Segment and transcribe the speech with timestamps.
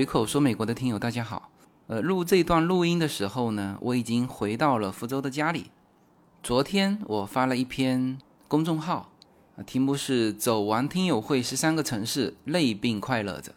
[0.00, 1.50] 随口说美国的听友大家好，
[1.86, 5.70] 呃，录这段录音的时候呢，我已经回到了福州的家里。
[6.42, 8.18] 昨天我发了一篇
[8.48, 9.12] 公众号，
[9.56, 13.52] 啊，题目是“走完听友会十三个城市，累并快乐着”。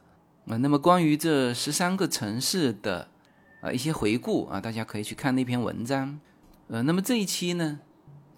[0.48, 3.08] 啊，那么关于这十三个城市的
[3.62, 6.20] 啊一些回顾啊，大家可以去看那篇文章。
[6.68, 7.80] 呃，那么这一期呢，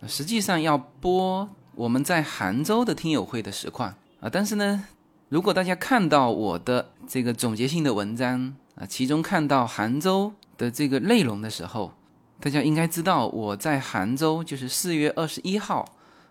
[0.08, 4.85] 实际上要播我们在杭州的听友会的实况啊，但是呢。
[5.29, 11.93] 如果大家看到我的这个总结性的文章啊，其中看到杭州的这个内容的时候，
[12.39, 15.84] 大家应该知道我在杭州就是四月二十一号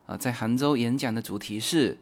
[0.07, 1.99] 啊，在杭州演讲的主题是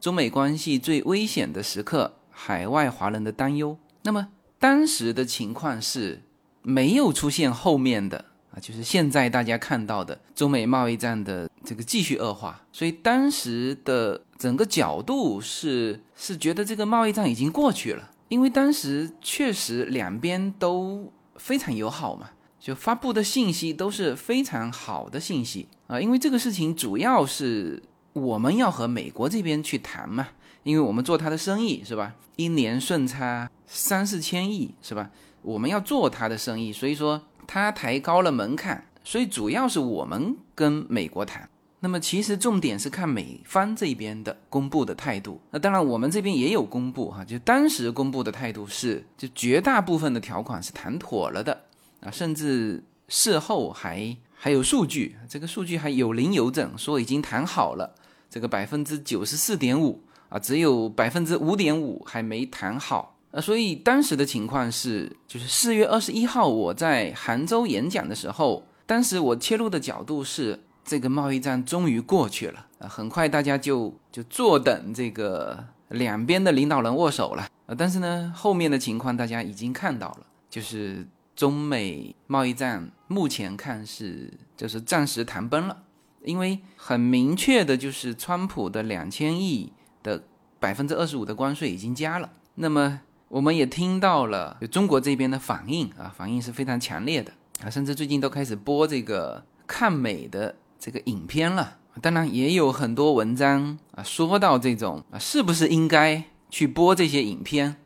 [0.00, 3.78] 中美关系最危险的时刻，海外华人的担忧。
[4.02, 6.22] 那么当时的情况是
[6.62, 8.24] 没有出现后面的。
[8.54, 30.28] 啊，就是现在大家看到的中美贸易战的这个继续恶化，所以当时的整个角度是是觉得这个贸易战已经过去了，因为当时确实两边都非常友好嘛，就发布的信息都是非常好的信息啊，因为这个事情主要是我们要和美国这边去谈嘛，
[30.62, 35.10] 因为我们做他的生意是吧，一年顺差三四千亿是吧，
[35.42, 37.22] 我们要做他的生意，所以说。
[37.44, 41.50] 他抬高了门槛，所以主要是我们跟美国谈。
[41.84, 45.40] 那么其实重点是看美方这边的公布的态度。
[45.50, 51.64] 那当然我们这边也有公布哈，就当时公布的态度是，就绝大部分的条款是谈妥了的
[52.00, 57.92] 啊，甚至事后还还有数据，这个数据还有零有整，说已经谈好了，
[58.30, 63.18] 这个百分之九十四点五啊，只有百分之五点五还没谈好。
[63.32, 85.76] 呃，所以当时的情况是，就是四月二十一号我在杭州演讲的时候，当时我切入的角度是，这个贸易战终于过去了，啊，很快大家就就坐等这个两边的领导人握手了，啊，但是呢，后面的情况大家已经看到了，就是中美贸易战目前看是就是暂时谈崩了，
[86.24, 89.72] 因为很明确的就是川普的两千亿
[90.02, 90.24] 的
[90.58, 93.00] 百分之二十五的关税已经加了，那么。
[93.28, 97.32] 我们也听到了中国这边的反应啊，反应是非常强烈的
[97.64, 101.78] 啊，甚至最近都开始播这个看美的这个影片了。
[102.00, 107.76] 当然也有很多文章啊，说到这种啊，是不是应该去播这些影片？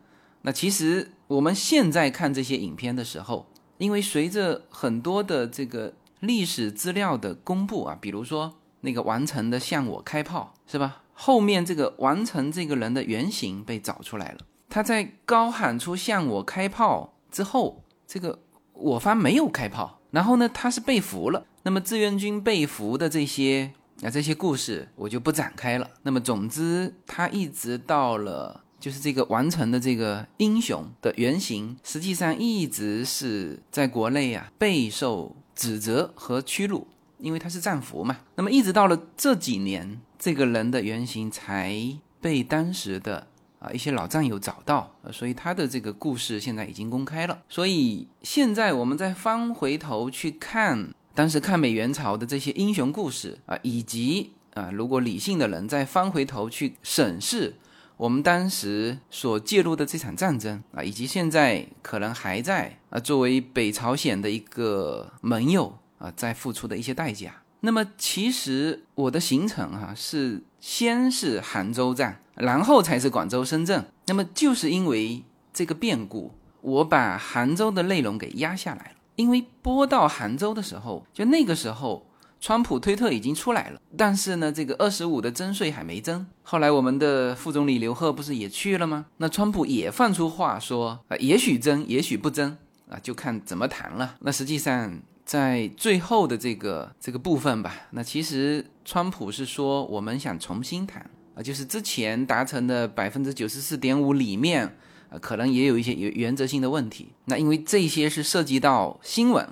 [0.41, 3.45] 那其实我们现在看这些影片的时候，
[3.77, 11.03] 因为随着很多的这个历史资料的公布啊，比如说那个完成的向我开炮是吧？
[11.13, 14.39] 后面这个完成这个人的原型被找出来了。
[14.69, 18.39] 他在高喊出向我开炮之后，这个
[18.73, 21.45] 我方没有开炮，然后呢，他是被俘了。
[21.67, 23.69] 那么志愿军被俘的这些
[24.01, 25.89] 啊这些故事我就不展开了。
[26.03, 36.87] 那么总之，他一直到了就是这个完成的这个英雄的原型，实际上一直是在国内啊备受指责和屈辱，
[37.19, 38.15] 因为他是战俘嘛。
[38.35, 41.77] 那么一直到了这几年，这个人的原型才
[42.21, 43.27] 被当时的。
[43.59, 47.39] 啊，一些老战友找到，所以他的这个故事现在已经公开了。
[47.49, 57.55] 所以现在我们再翻回头去看当时抗美援朝的这些英雄故事啊，以及啊，如果理性的人再翻回头去审视
[57.97, 67.41] 我们当时所介入的这场战争啊，以及现在可能还在啊，作为北朝鲜的一个盟友啊，在付出的一些代价。
[67.61, 72.21] 那么其实我的行程哈是先是杭州站。
[72.35, 73.83] 然后才是广州、深圳。
[74.05, 78.96] 那么就是因为这个变故，我把杭州的内容给压下来了。
[79.17, 82.07] 因为播到杭州的时候，就那个时候，
[82.39, 86.25] 川普推特已经出来了，但是呢，这个二十五的增税还没增。
[86.43, 89.07] 后来我们的副总理刘鹤不是也去了吗？
[89.17, 92.57] 那川普也放出话说啊，也许增，也许不增
[92.89, 94.15] 啊，就看怎么谈了。
[94.21, 101.05] 那实际上在最后的这个这个部分吧，那其实川普是说我们想重新谈。
[101.35, 104.75] 啊，就是之前达成的百分之九十四点五里面，
[105.09, 107.07] 呃，可能也有一些原原则性的问题。
[107.25, 109.47] 那因为这些是涉及到新闻，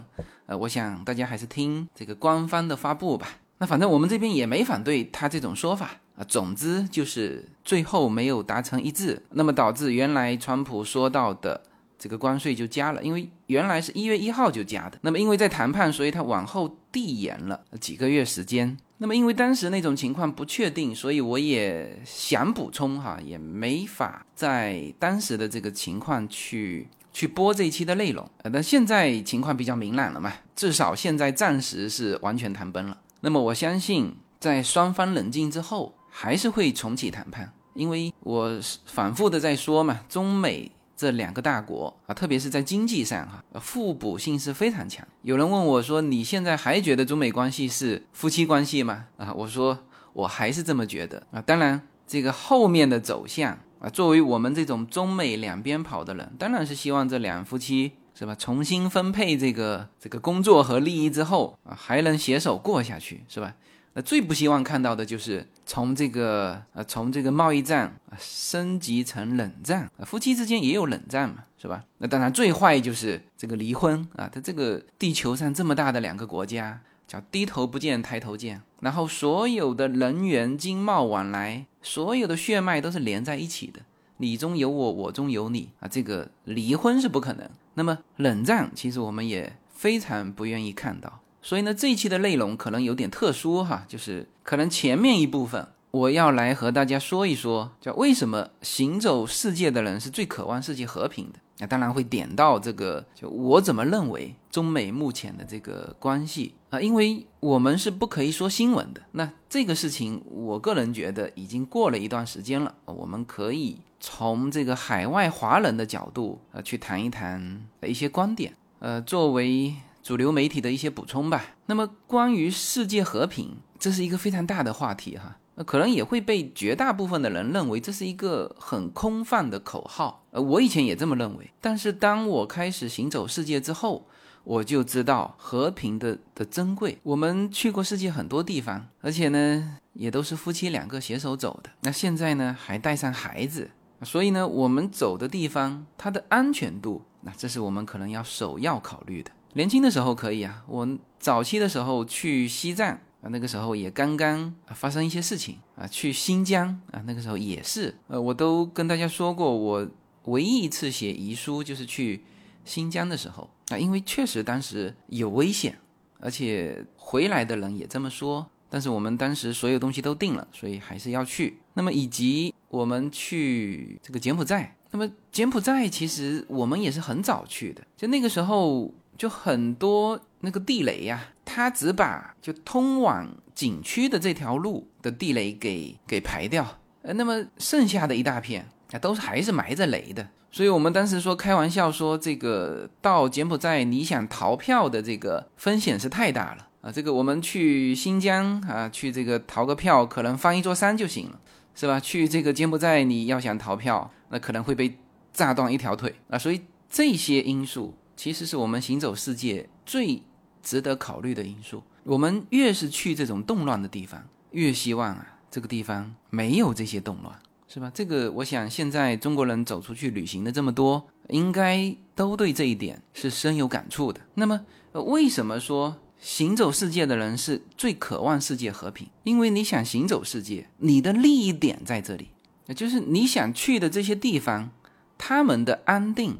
[0.46, 3.28] 呃，我想大家还是听这个官方的发布吧。
[3.58, 6.24] 那反正我们这边也没反对他这种说法啊。
[6.28, 11.62] 总之就是最后没有达成一致，那么导致原来川普说到的
[11.98, 14.98] 这个关税就加了，因为原来是一月一号就加的。
[15.02, 18.78] 那么因为在谈判，所以他往后递延了几个月时间。
[18.98, 28.26] 那么，因为当时那种情况不确定，所以我也想补充哈，也没法在当时的这个情况去去播这一期的内容。
[28.44, 32.98] 呃，那现在情况比较明朗了嘛，至少现在暂时是完全谈崩了。
[33.20, 45.06] 那么我相信，在双方冷静之后，还是会重启谈判，因为我反复的在说嘛，中美这两个大国啊，特别是在经济上哈，互补性是非常强。
[45.24, 49.78] 有人问我说：“你现在还觉得中美关系是夫妻关系吗？”啊，我说
[50.14, 51.42] 我还是这么觉得啊。
[51.42, 63.54] 当然，这个后面的走向啊，作为我们这种中美两边跑的人，当然是希望这两夫妻是吧，重新分配这个这个工作和利益之后啊，还能携手过下去，是吧？
[63.98, 71.86] 那最不希望看到的就是从这个呃从这个贸易战啊升级成冷战，夫妻之间也有冷战嘛，是吧？
[72.00, 83.80] 那当然最坏就是这个离婚啊，它这个地球上这么大的两个国家，叫低头不见抬头见，然后所有的人员经贸往来，所有的血脉都是连在一起的，
[84.18, 87.50] 你中有我，我中有你啊，这个离婚是不可能。
[87.76, 91.22] 那么冷战其实我们也非常不愿意看到。
[91.46, 101.38] 所以呢，这一期的内容可能有点特殊哈，就是可能前面一部分我要来和大家说一说，叫为什么行走世界的人是最渴望世界和平的。
[101.60, 109.04] 那当然会点到这个，就我怎么认为中美目前的这个关系啊，因为我们是不可以说新闻的。
[109.12, 119.76] 那这个事情，我个人觉得已经过了一段时间了，我们可以从这个海外华人的角度呃去谈一谈一些观点，呃，作为。
[120.06, 121.56] 主流媒体的一些补充吧。
[121.66, 125.38] 那么，关于世界和平，这是一个非常大的话题哈。
[125.56, 130.24] 那可能也会被绝大部分的人认为这是一个很空泛的口号。
[130.30, 131.50] 呃，我以前也这么认为。
[131.60, 134.06] 但是，当我开始行走世界之后，
[134.44, 137.00] 我就知道和平的的珍贵。
[137.02, 141.72] 我们去过世界很多地方，而且呢，也都是夫妻两个携手走的。
[141.82, 143.72] 那现在呢，还带上孩子，
[144.04, 149.32] 所以呢，我们走的地方它的安全度，那这是我们可能要首要考虑的。
[149.56, 150.86] 年轻的时候可以啊，我
[151.18, 152.90] 早期的时候去西藏
[153.22, 159.90] 啊，那个时候也刚刚发生一些事情啊，去新疆啊，那个时候也是，呃，我都跟大家说过，我
[160.26, 162.26] 唯一一次写遗书就是去
[162.66, 165.78] 新疆的时候啊，因为确实当时有危险，
[166.20, 171.60] 而且回来的人也这么说，但是我们当时所有东西都定了，所以还是要去。
[171.76, 178.94] 那么以及我们去这个柬埔寨，那么柬埔寨其实我们也是很早去的，就那个时候。
[179.18, 190.28] 就很多那个地雷呀，他只把就通往景区的这条路的地雷给给排掉，呃，那么剩下的一大片啊，都是还是埋着雷的。
[190.52, 196.92] 所以我们当时说开玩笑说，这个到柬埔寨你想逃票的这个风险是太大了啊。
[196.92, 201.40] 这个我们去新疆啊，去这个逃个票，可能翻一座山就行了，
[201.74, 202.00] 是吧？
[202.00, 204.98] 去这个柬埔寨你要想逃票，那可能会被
[205.34, 206.38] 炸断一条腿啊。
[206.38, 207.94] 所以这些因素。
[208.16, 210.22] 其实是我们行走世界最
[210.62, 211.84] 值得考虑的因素。
[212.04, 217.36] 我们越是去这种动乱的地方，越希望啊，这个地方没有这些动乱，
[217.68, 217.92] 是吧？
[217.94, 224.22] 这个我想现在中国人走出去旅行的这么多，应该都对这一点是深有感触的。
[224.36, 224.62] 那么，
[224.94, 229.08] 为什么说行走世界的人是最渴望世界和平？
[229.24, 232.30] 因为你想行走世界，你的利益点在这里，
[232.68, 234.70] 也就是你想去的这些地方，
[235.18, 236.38] 他们的安定。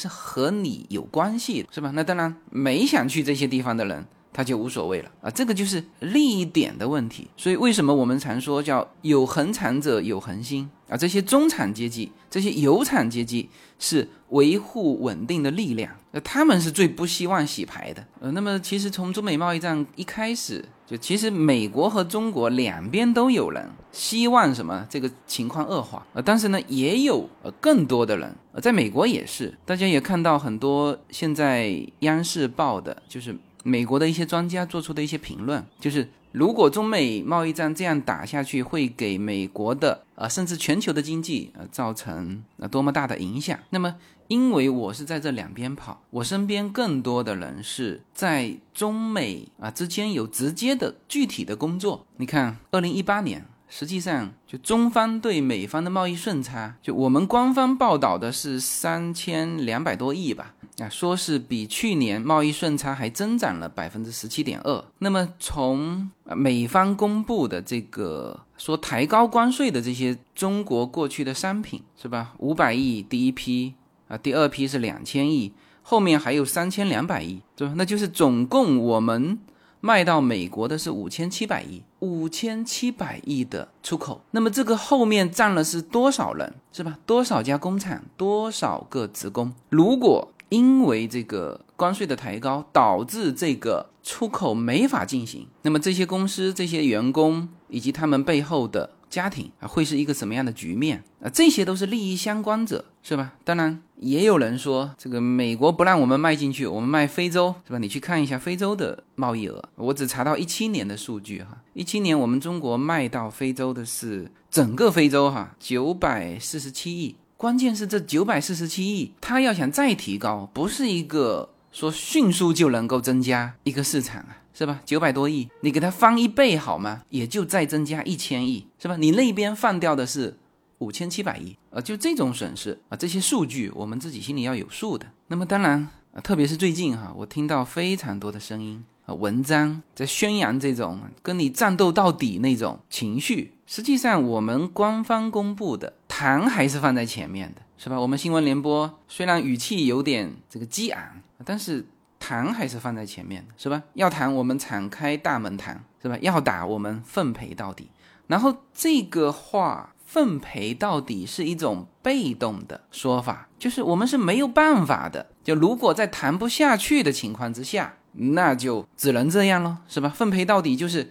[0.00, 1.90] 是和你有关系，是吧？
[1.92, 5.30] 那当然，没想去这些地方的人，他就无所谓了啊。
[5.30, 7.28] 这个就是利益点的问题。
[7.36, 10.96] 所以，为什么我们常说叫有恒产者有恒心啊？
[10.96, 18.06] 这些中产阶级，这些有产阶级是维护稳定的力量，那他们是最不希望洗牌的。
[18.20, 20.64] 呃，那么其实从中美贸易战一开始。
[20.88, 33.36] 就其实美国和中国两边都有人希望什么这个情况恶化，呃，但是呢也有呃更多的人，呃，在美国也是，大家也看到很多现在央视报的，就是
[33.68, 43.94] 美国的一些专家做出的一些评论，就是如果中美贸易战这样打下去，会给美国的啊甚至全球的经济呃造成呃多么大的影响，那么。
[44.28, 52.04] 因为我是在这两边跑，我身边更多的人是在中美啊之间有直接的具体的工作。
[52.18, 64.84] 你看，二零一八年，实际上就中方对美方的贸易顺差，就我们官方报道的是三千两百多亿吧，啊，说是比去年贸易顺差还增长了百分之十七点二。
[64.98, 72.34] 那么从美方公布的这个说抬高关税的这些中国过去的商品是吧？
[72.38, 73.74] 五百亿第一批。
[74.08, 77.74] 啊，第二批是两千亿，后面还有三千两百亿，对吧？
[77.76, 79.38] 那就是总共我们
[79.80, 84.20] 卖到美国的是五千七百亿，五千七百亿的出口。
[84.32, 86.98] 那么这个后面占了是多少人，是吧？
[87.06, 89.52] 多少家工厂，多少个职工？
[89.68, 101.28] 如果因为这个关税的抬高导致这个出口没法进行，那么这些公司、这些员工以及他们背后的家庭啊，会是一个什么样的局面啊？
[101.28, 103.32] 这些都是利益相关者，是吧？
[103.44, 107.78] 当然，也有人说这个美国不让我们卖进去，我们卖非洲，是吧？
[107.78, 124.37] 你去看一下非洲的贸易额，我只查到一七年的数据哈，一七年我们中国卖到非洲的是整个非洲哈九百四十七亿，关键是这九百四十七亿，它要想再提高，不是一个说迅速就能够增加一个市场啊。
[124.58, 124.80] 是吧？
[124.84, 127.02] 九百多亿，你给它翻一倍好吗？
[127.10, 128.96] 也就再增加一千亿，是吧？
[128.96, 130.36] 你那边放掉的是
[130.78, 135.06] 五千七百亿，啊，就这种损失啊，这些数据我们自己心里要有数的。
[135.28, 143.52] 那么当然啊，特别是最近哈，我听到非常多的声音啊，文章在宣扬这种跟你战斗到底那种情绪。
[143.64, 148.00] 实际上，我们官方公布的谈还是放在前面的，是吧？
[148.00, 151.86] 我们新闻联播虽然语气有点这个激昂，但是。
[152.18, 153.82] 谈还是放在前面的，是吧？
[153.94, 156.18] 要谈我们敞开大门谈，是吧？
[156.20, 157.90] 要打我们奉陪到底。
[158.26, 165.26] 然后这个话奉陪到底是一种被动的说法，就是我们是没有办法的。
[165.42, 170.10] 就如果在谈不下去的情况之下，那就只能这样了，是吧？
[170.10, 171.10] 奉陪到底就是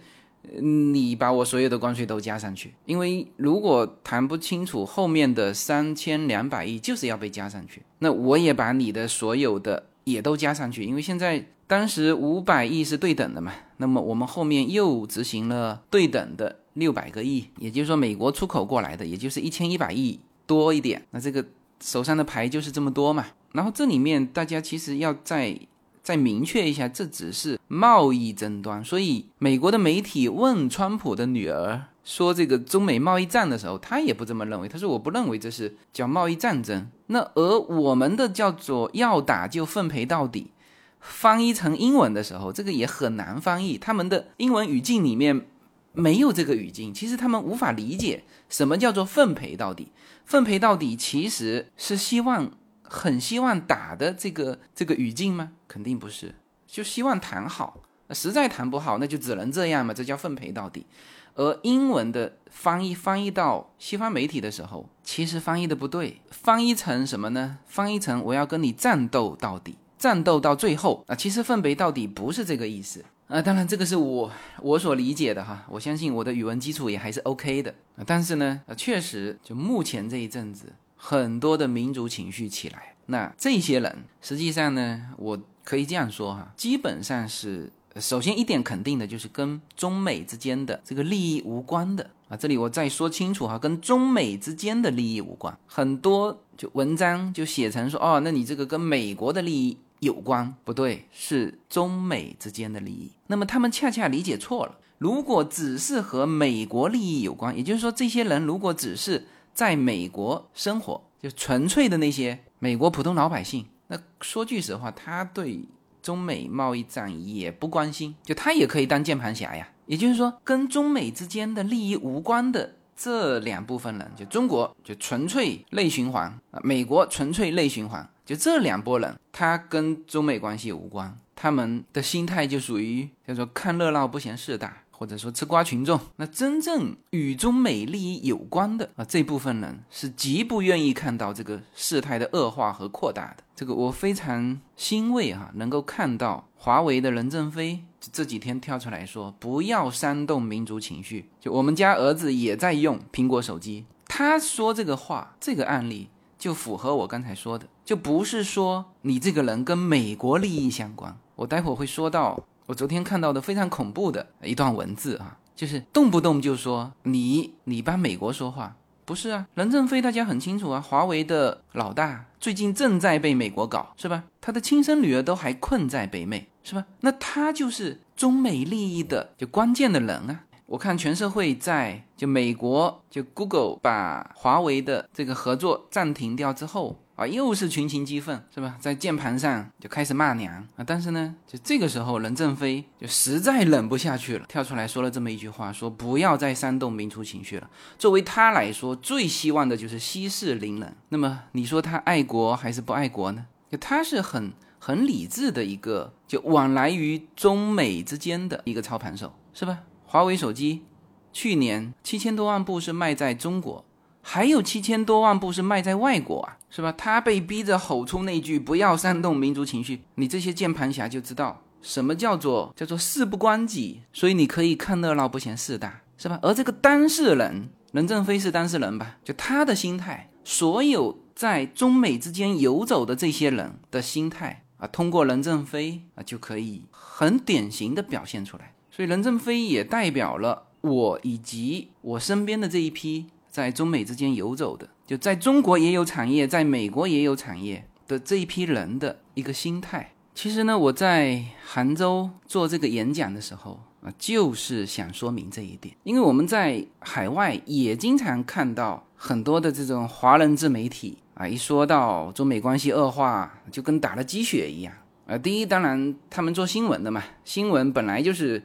[0.60, 9.87] 你把我所有的关税都加上去，因为如果谈不清楚后面的三千两百亿就是要被加上去，那我也把你的所有的。
[10.10, 21.44] 也都加上去，因为现在当时五百亿是对等的嘛，那么我们后面又执行了对等的六百个亿，也就是说美国出口过来的，也就是一千一百亿多一点，那这个
[21.80, 23.26] 手上的牌就是这么多嘛。
[23.52, 25.58] 然后这里面大家其实要再
[26.02, 31.84] 再明确一下，这只是贸易争端，所以美国的媒体问川普的女儿。
[32.08, 34.66] 说这个中美贸易战的时候，他也不这么认为。
[34.66, 40.52] 他说：“我不认为这是叫贸易战争。”那而我们的叫做要打就奉陪到底，
[41.00, 43.76] 翻译成英文的时候，这个也很难翻译。
[43.76, 45.46] 他们的英文语境里面
[45.92, 49.92] 没有这个语境，其实他们无法理解什么叫做奉陪到底。
[50.24, 52.50] 奉陪到底其实是希望
[52.82, 55.52] 很希望打的这个这个语境吗？
[55.68, 56.36] 肯定不是，
[56.66, 57.82] 就希望谈好。
[58.14, 60.86] 实在谈不好，那就只能这样嘛，这叫奉陪到底。
[61.34, 67.58] 而英文的翻译翻译到西方媒体的时候，其实翻译的不对，翻译成什么呢？
[67.66, 71.14] 翻译成我要跟你战斗到底，战斗到最后啊！
[71.14, 73.40] 其实奉陪到底不是这个意思啊。
[73.40, 74.28] 当然，这个是我
[74.60, 75.64] 我所理解的哈。
[75.68, 77.72] 我相信我的语文基础也还是 OK 的。
[78.04, 87.70] 但是呢，确实就目前这一阵子，很多的民族情绪起来，那这些人实际上呢，我可以这样说哈，基本上是。
[88.00, 95.56] 首先一点肯定的就是跟中美之间的这个利益无关的啊，这里我再说清楚哈，跟中美之间的利益无关。
[95.66, 103.10] 很多就文章就写成说，哦，那你这个跟美国的利益有关，不对，是中美之间的利益。
[103.28, 104.76] 那么他们恰恰理解错了。
[104.98, 115.60] 如果只是和美国利益有关，也就是说，这些人如果只是在美国生活，就纯粹的那些美国普通老百姓，那说句实话，他对。
[116.08, 119.68] 中美贸易战也不关心，就他也可以当键盘侠呀。
[119.84, 134.78] 也就是说，跟中美之间的利益无关的这两部分人，就中国就纯粹内循环啊，美国纯粹内循环，就这两拨人，他跟中美关系无关，他们的心态就属于叫做看热闹不嫌事大。
[134.98, 143.44] 或者说吃瓜群众，那真正与中美利益有关的啊这部分人是极不愿意看到这个事态的恶化和扩大的。
[143.54, 151.30] 这个我非常欣慰哈，能够看到华为的任正非这几天跳出来说，不要煽动民族情绪。
[151.38, 161.16] 就我们家儿子也在用苹果手机，他说这个话，这个案例就符合我刚才说的，就不是说你这个人跟美国利益相关。
[161.36, 162.44] 我待会儿会说到。
[162.68, 169.48] 我昨天看到的非常恐怖的一段文字啊，就是动不动就说你你帮美国说话，不是啊？
[169.54, 174.24] 任正非大家很清楚啊，华为的老大最近正在被美国搞，是吧？
[174.42, 176.84] 他的亲生女儿都还困在北美，是吧？
[177.00, 180.44] 那他就是中美利益的就关键的人啊。
[180.66, 186.98] 我看全社会在就美国就 Google 把华为的这个合作暂停掉之后。
[187.18, 188.76] 啊，又是群情激愤，是吧？
[188.78, 190.84] 在键盘上就开始骂娘啊！
[190.86, 197.68] 但是呢，就这个时候，任正非就实在忍不下去了，跳出来说了这么一句话：说不要再煽动民族情绪了。
[197.98, 200.96] 作为他来说，最希望的就是息事宁人。
[201.08, 203.46] 那么你说他爱国还是不爱国呢？
[203.68, 209.80] 就他是很很理智的一个，就往来于中美之间的一个操盘手，是吧？
[210.06, 210.84] 华为手机
[211.32, 213.84] 去年七千多万部是卖在中国。
[214.20, 216.92] 还有七千多万部是卖在外国啊，是吧？
[216.92, 226.38] 他被逼着吼出那句“不要煽动民族情绪”，你这些键盘侠就知道什么叫做叫做事不关己，所以你可以看热闹不嫌事大，是吧？
[226.42, 229.16] 而这个当事人任正非是当事人吧？
[229.24, 238.74] 就他的心态，所有在中美之间游走的这些人的心态啊，通过任正非啊就可以很典型的表现出来。
[238.90, 250.12] 所以任正非也代表了我以及我身边的这一批在中美之间游走的，就在中国也有产业，在美国也有产业的这一批人的一个心态。
[250.34, 255.96] 其实呢，我在杭州做这个演讲的时候啊，就是想说明这一点。
[256.04, 264.92] 因为我们在海外也经常看到很多的这种华人自媒体啊，一说到中美关系恶化，就跟打了鸡血一样
[265.26, 265.38] 啊。
[265.38, 268.62] 第一，当然他们做新闻的嘛，新闻本来就是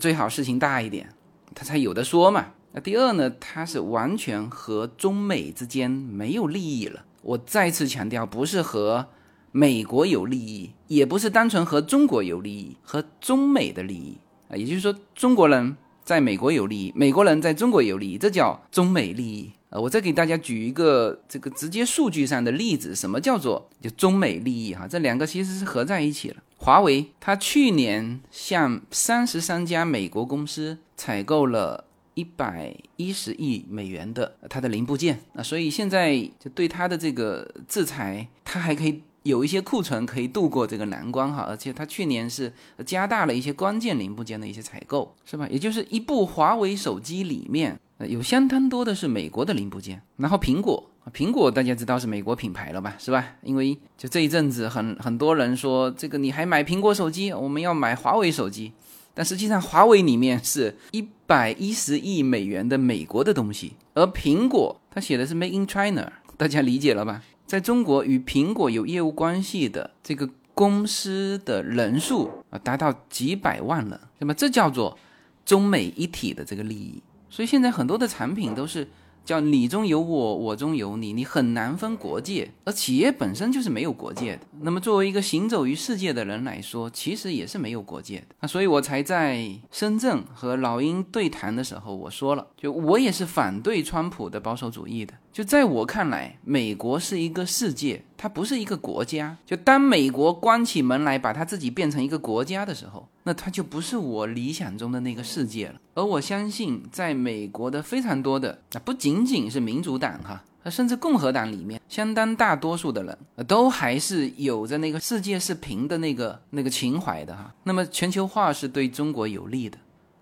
[0.00, 1.10] 最好事情大一点，
[1.54, 2.46] 他才有的说嘛。
[2.72, 7.04] 那第二呢，它是完全和中美之间没有利益了。
[7.22, 9.08] 我再次强调，不是和。
[9.54, 14.16] 美国有利益，也不是单纯和中国有利益，和中美的利益
[14.48, 19.78] 啊，也就是说，中国人在美国有利益，美国人在中国有利益，这叫中美利益啊。
[19.78, 24.88] 我再给大家举一个这个直接数据上的例子，什么叫做就中美利益哈？
[24.88, 26.36] 这两个其实是合在一起了。
[26.56, 31.84] 华为它去年向三十三家美国公司采购了
[32.14, 39.02] 一百一十亿美元的它的零部件啊，所以现在就对它的这个制裁，它还可以。
[39.24, 42.52] 有一些库存可以度过这个难关哈，而且它去年是
[42.84, 45.46] 加大了一些关键零部件的一些采购，是吧？
[45.48, 50.02] 也就是一部华为手机里面有相当多的是美国的零部件。
[50.16, 53.24] 然后苹果，苹果大家知道是美国品牌了吧，是吧？
[53.44, 58.72] 因为就这一阵子很很多人说这个你还买苹果手机，我们要买华为手机，
[59.14, 67.22] 但实际上华为里面是一百一十亿美元的美国的东西，而苹果它写的是 Made in China，大家理解了吧？
[67.46, 74.98] 在中国与苹果有业务关系的这个公司的人数啊，达到几百万了，那么这叫做
[75.46, 77.02] 中美一体的这个利益。
[77.30, 78.86] 所以现在很多的产品都是。
[79.24, 84.42] 叫你中有我，我中有你，你很难分国界，而企业本身就是没有国界的。
[84.60, 88.26] 那么作为一个行走于世界的人来说，其实也是没有国界的。
[88.40, 95.14] 那所以我才在深圳和老鹰对谈的时候，我说了，就我也是反对川普的保守主义的。
[95.32, 98.02] 就在我看来，美国是一个世界。
[98.18, 105.74] 它不是一个国家，就当美国关起门来把它自己变成一个国家的时候，那它就不是我理想中的那个世界了。
[105.94, 113.18] 而我相信，在美国的非常多的，那不仅仅是民主党哈，甚至共和党里面，相当大多数的人
[113.48, 117.52] 都还是有着那个世界是平的那个那个情怀的哈。
[117.64, 119.78] 那么全球化是对中国有利的，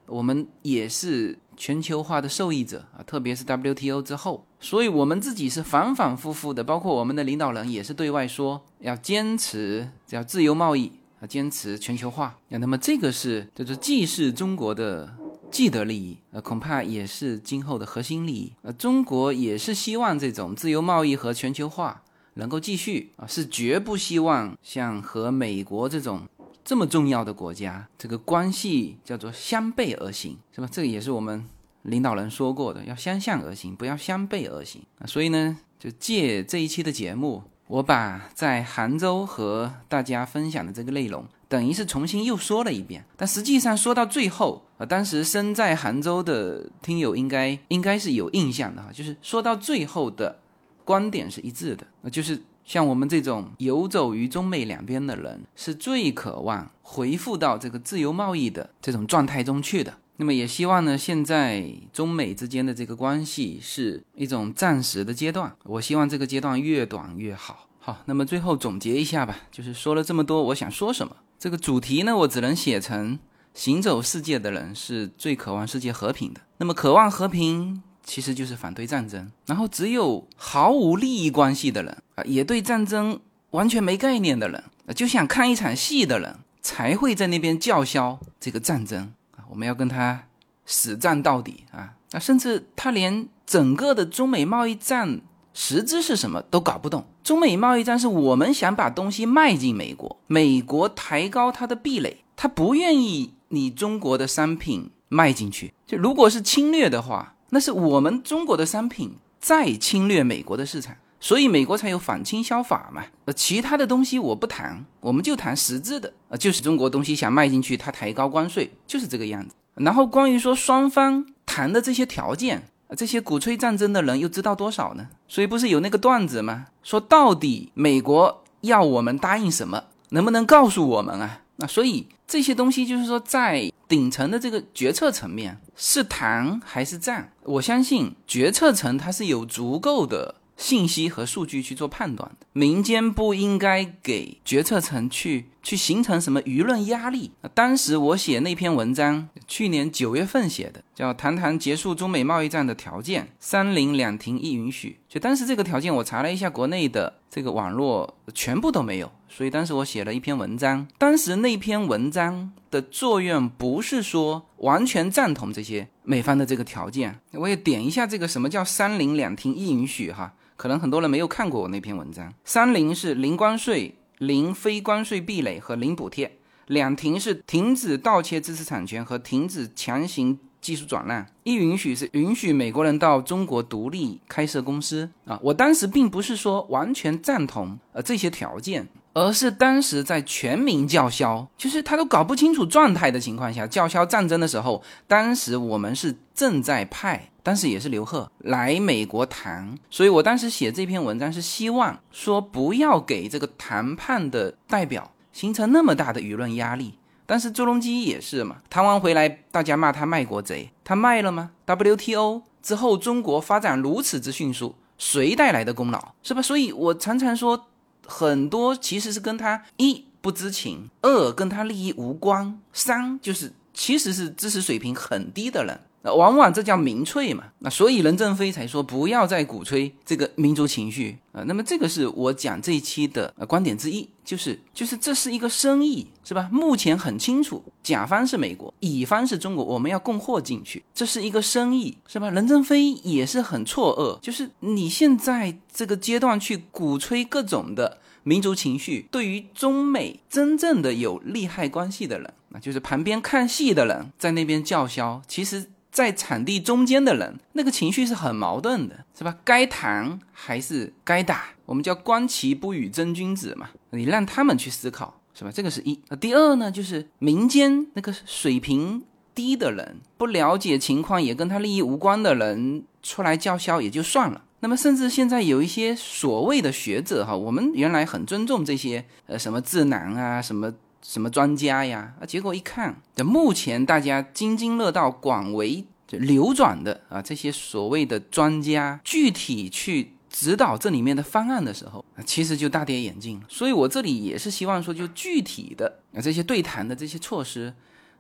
[0.07, 1.37] 我们也是。
[1.61, 12.39] 全球化的受益者啊，特别是 WTO 之后，所以我们自己是反反复复的，包括我们的领导人也是对外说要坚持叫自由贸易啊，坚持全球化。
[12.49, 15.15] 那么这个是就是既是中国的
[15.51, 18.55] 既得利益，呃，恐怕也是今后的核心利益。
[18.63, 22.03] 呃，中国也是希望这种自由贸易和全球化
[22.35, 26.23] 能够继续啊，是绝不希望像和美国这种。
[26.71, 30.69] 这么重要的国家，这个关系叫做相背而行，是吧？
[30.71, 31.45] 这个也是我们
[31.83, 35.05] 领导人说过的，要相向而行，不要相背而行啊。
[35.05, 43.05] 所以呢，就借这一期的节目，我把在杭州和大家分享的这个内容，等于是重新又说了一遍。
[43.17, 50.39] 但实际上说到最后啊，当时身在杭州的听友应该应该是有印象的哈，就是说到最后的
[50.85, 52.41] 观点是一致的，那就是。
[52.71, 59.93] 像我们这种游走于中美两边的人，是最渴望回复到这个自由贸易的这种状态中去的。
[60.19, 65.53] 那么也希望呢，现在中美之间的这个关系是一种暂时的阶段。
[65.65, 67.67] 我希望这个阶段越短越好。
[67.81, 71.17] 好，那么最后总结一下吧，就是说了这么多，我想说什么？
[71.41, 73.19] 这个主题呢，我只能写成：
[73.53, 76.41] 行走世界的人是最渴望世界和平的。
[76.59, 77.83] 那么渴望和平。
[78.11, 83.21] 其实就是反对战争，然后只有毫无利益关系的人啊，也对战争
[83.51, 84.65] 完全没概念的人，
[84.97, 90.25] 就想看一场戏的人，才会在那边叫嚣这个战争啊，我们要跟他
[90.67, 91.95] 死战到底啊！
[92.11, 95.21] 那，甚至他连整个的中美贸易战
[95.55, 97.05] 实质是什么都搞不懂。
[97.23, 105.73] 中美贸易战是我们想把东西卖进美国，美国抬高它的壁垒，他不愿意你中国的商品卖进去。
[105.87, 107.37] 就如果是侵略的话。
[107.51, 113.05] 那是我们中国的商品在侵略美国的市场，所以美国才有反倾销法嘛。
[113.27, 119.55] 呃，其他的东西我不谈，我们就谈实质的，呃，就是中国东西想卖进去，它抬高关税，就是这个样子。
[119.75, 122.63] 然后关于说双方谈的这些条件，
[122.97, 125.09] 这些鼓吹战争的人又知道多少呢？
[125.29, 126.67] 所以不是有那个段子吗？
[126.83, 131.41] 说到底美国要我们答应什么，能不能告诉我们啊？
[131.61, 137.33] 那所以这些东西就是说，在顶层的这个决策层面是谈还是战？
[137.45, 140.37] 我相信决策层它是有足够的。
[140.61, 147.31] 信息和数据去做判断的，民间不应该给决策层去去形成什么舆论压力。
[147.55, 154.99] 当时我写那篇文章，去年九月份写的，叫《谈谈结束中美贸易战的条件：三零两停一允许》。
[155.15, 159.11] 就当时这个条件，我查了一下国内的这个网络，全部都没有。
[159.33, 167.19] 所以当时我写了一篇文章，当时那篇文章的作用不是说完全赞同这些美方的这个条件。
[167.33, 170.35] 我也点一下这个什么叫“三零两停一允许”哈。
[170.57, 172.31] 可能很多人没有看过我那篇文章。
[172.45, 185.39] 三零是零关税、零非关税壁垒和零补贴，两停是停止盗窃知识产权和停止强行技术转让，一允许是允许美国人到中国独立开设公司啊。
[185.43, 188.87] 我当时并不是说完全赞同呃这些条件。
[189.13, 206.95] 而是当时在全民叫嚣，就是他都搞不清楚状态的情况下叫嚣战争的时候，当时我们是正在派，当时也是刘鹤来美国谈，所以我当时写这篇文章是希望说不要给这个谈判的代表形成那么大的舆论压力。
[207.27, 216.41] 但是朱镕基也是嘛，谈完回来大家骂他卖国贼，他卖了吗？WTO 之后中国发展如此之迅速，谁带来的功劳是吧？
[216.41, 217.67] 所以我常常说。
[218.11, 225.81] 很多其实是跟他一不知情，二跟他利益无关，三就是其实是知识水平很低的人。
[226.03, 227.45] 那往往这叫民粹嘛？
[227.59, 231.43] 那所以任正非才说不要再鼓吹这个民族情绪啊。
[231.47, 236.49] 那么这个是我讲这一期的观点之一，就是就是这是一个生意，是吧？
[236.51, 242.31] 目前很清楚，甲方是美国，乙方是中国，我们要供货进去，这是一个生意，是吧？
[242.31, 255.67] 任正非也是很错愕，就是你现在这个阶段去鼓吹各种的民族情绪，对于中美真正的有利害关系的人，那就是旁边看戏的人在那边叫嚣，其实。
[255.91, 259.37] 在场地中间的人，那个情绪是很矛盾的，是吧？
[259.45, 261.47] 该谈还是该打？
[261.67, 263.71] 我们叫观其不语真君子嘛。
[263.91, 265.51] 你让他们去思考，是吧？
[265.53, 266.01] 这个是一。
[266.21, 269.03] 第二呢，就是民间那个水平
[269.35, 274.45] 低的人，不了解情况，也跟他利益无关的人出来叫嚣也就算了。
[274.61, 280.73] 那么，甚至现在有一些所谓的学者哈，我们原来很尊重这些呃什么智囊啊什么。
[281.03, 282.15] 什么专家呀？
[282.21, 293.41] 啊，结果一看，这目前大家津津乐道、广为流转的啊，这些所谓的专家，具体去指导这里面的方案的时候，其实就大跌眼镜。
[293.49, 297.73] 所以我这里也是希望说，就具体的啊这些对谈的这些措施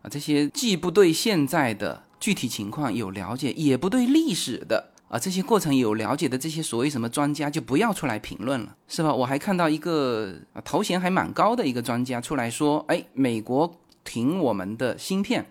[0.03, 4.90] 啊，这些既不对现在的具体情况有了解，也不对历史的。
[5.11, 9.13] 啊，这些过程有了解的这些所谓什么专家就不要出来评论了，是吧？
[9.13, 15.51] 我还看到一个啊头衔还蛮高的一个专家出来说，哎，美国停我们的芯片，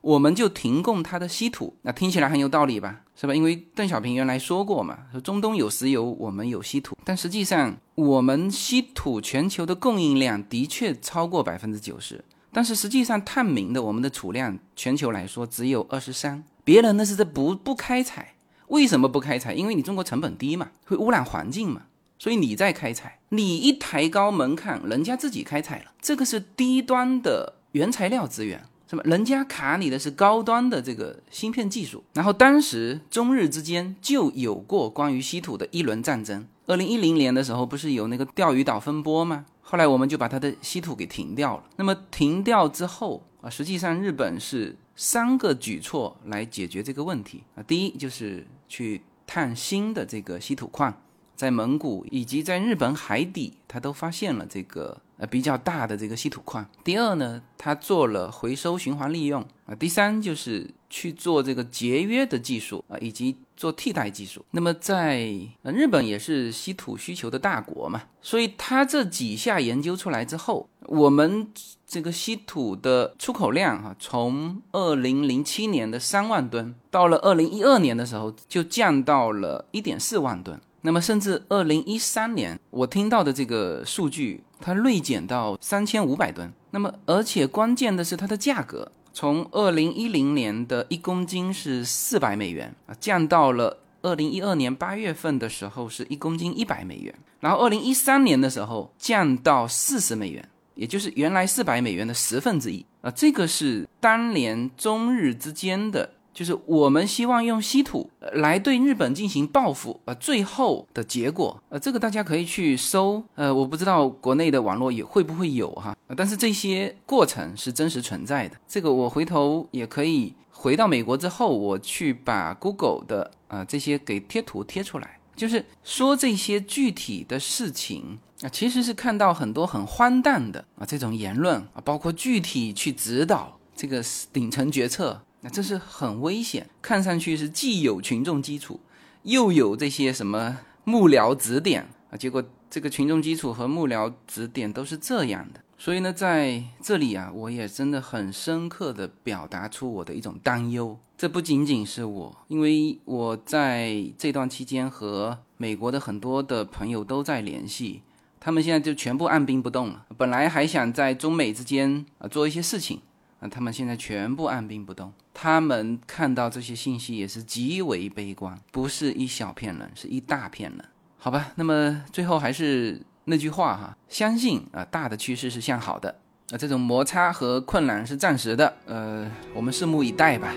[0.00, 3.02] 我们就停供它的稀土，那听起来很有道理吧？
[3.14, 3.34] 是吧？
[3.34, 18.33] 因为邓小平原来说过嘛，说中东有石油，我们有稀土，但实际上我们稀土全球的供应量的确超过百分之九十，但是实际上探明的我们的储量全球来说只有二十三，别人那是在不不开采。
[18.68, 19.52] 为什么不开采？
[19.52, 21.82] 因为你中国成本低嘛，会污染环境嘛，
[22.18, 23.18] 所以你在开采。
[23.28, 29.02] 你一抬高门槛，人家自己开采了，这个是低端的原材料资源，是吧？
[29.04, 32.02] 人家卡你的是高端的这个芯片技术。
[32.14, 36.46] 然后当时中日之间就有过关于稀土的一轮战争。
[36.66, 39.44] 二零一零年的时候，不是有那个钓鱼岛风波吗？
[39.60, 41.64] 后来我们就把它的稀土给停掉了。
[41.76, 44.76] 那么停掉之后啊，实际上日本是。
[44.96, 50.94] 三个举措来解决这个问题啊，第一就是去探新的这个稀土矿，
[51.34, 56.64] 在蒙古以及在日本海底，它都发现了这个呃比较大的这个稀土矿。
[56.84, 59.74] 第二呢，它做了回收循环利用啊。
[59.74, 64.44] 第三就是去做这个节约的技术啊，以及做替代技术。
[64.52, 65.28] 那么在
[65.62, 71.48] 日本也是稀土需求的大国嘛，所以它这几下研究出来之后，我们。
[71.86, 80.60] 这个稀土的出口量哈，从二零零七年的三万吨，到了二零一二年的时候就降到了一点四万吨。
[80.80, 86.52] 那么甚至二零一三年，我听到的这个数据，它锐减到三千五百吨。
[86.72, 100.46] 那么而且关键的是它的价格，从二零一零年的一公斤是四百美元啊，降到了二零一二年八月份的时候是一公斤一百美元，然后二零一三年的时候降到四十美元。
[100.74, 118.56] 也就是原来四百美元的十分之一啊，这个是当年中日之间的就是我们希望用稀土来对日本进行报复，呃，最后的结果，呃，这个大家可以去搜，呃，我不知道国内的网络也会不会有哈，但是这些过程是真实存在的。
[118.66, 135.22] 这个我回头也可以回到美国之后，我去把 Google 的呃这些给贴图贴出来，就是说这些具体的事情啊，其实是看到很多很荒诞的啊这种言论啊，包括具体去指导这个顶层决策。
[135.44, 138.80] 那这是很危险，看上去是既有群众基础，
[139.24, 145.60] 又有这些什么幕僚指点啊，结果这个群众基础和幕僚指点都是这样的。
[145.76, 150.98] 所以呢，在这里啊，我也真的很深刻的表达出我的一种担忧。
[151.18, 158.00] 这不仅仅是我，因为我在这段期间和美国的很多的朋友都在联系，
[158.40, 160.06] 他们现在就全部按兵不动了。
[160.16, 163.02] 本来还想在中美之间啊做一些事情。
[163.50, 170.84] 他们现在全部按兵不动，他们看到这些信息也是极为悲观，不是一小片人，是一大片人，
[171.18, 171.52] 好吧？
[171.56, 176.16] 那么最后还是那句话哈，相信啊，大的趋势是向好的，
[176.50, 180.54] 啊，这种摩擦和困难是暂时的，呃，我们拭目以待吧。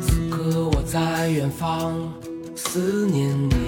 [0.00, 2.12] 此刻我在远方，
[2.54, 3.65] 思念你。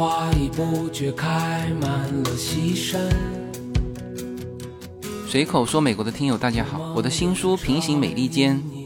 [0.00, 1.90] 花已不觉开满
[2.22, 3.06] 了西山。
[5.28, 8.56] 随口说美国的听友大家好，我的新书《平行美利坚》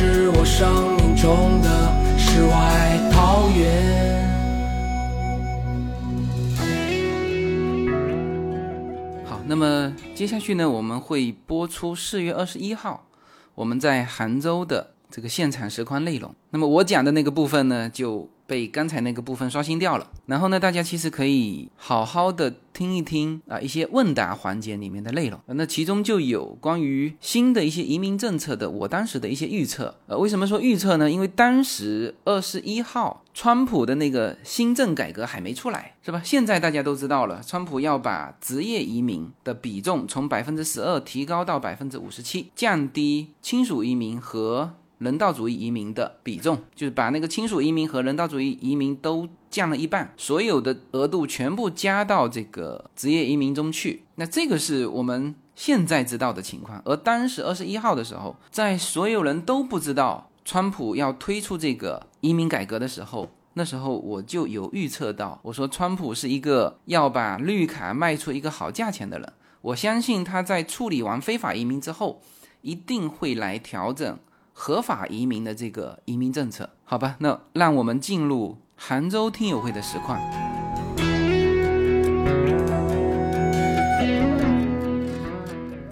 [0.00, 4.24] 是我生命中的世外桃源。
[9.26, 13.08] 好，那么接下去呢，我们会播出四月二十一号
[13.56, 16.32] 我们在杭州的这个现场实况内容。
[16.50, 18.30] 那么我讲的那个部分呢，就。
[18.48, 29.94] 被刚才那个部分刷新掉了，然后呢，大家其实可以好好的听一听啊，一些问答环节里面的内容，那其中就有关于新的一些移民政策的，我当时的一些预测。
[30.06, 31.10] 呃，为什么说预测呢？
[31.10, 36.22] 因为当时二十一号，川普的那个新政改革还没出来，是吧？
[36.24, 44.72] 现在大家都知道了，川普要把职业移民的比重从百分之十二提高到百分之五十七，降低亲属移民和。
[44.98, 54.04] 人道主义移民的比重，就是把那个亲属移民和人道主义移民都降了一半，所有的额度全部加到这个职业移民中去。
[54.16, 56.82] 那这个是我们现在知道的情况。
[56.84, 69.32] 而当时二十一号的时候，在所有人都不知道川普要推出这个移民改革的时候，那时候我就有预测到，我说川普是一个要把绿卡卖出一个好价钱的人。
[69.60, 72.20] 我相信他在处理完非法移民之后，
[72.62, 74.18] 一定会来调整。
[74.60, 80.18] 合法移民的这个移民政策，好吧，那让我们进入杭州听友会的实况。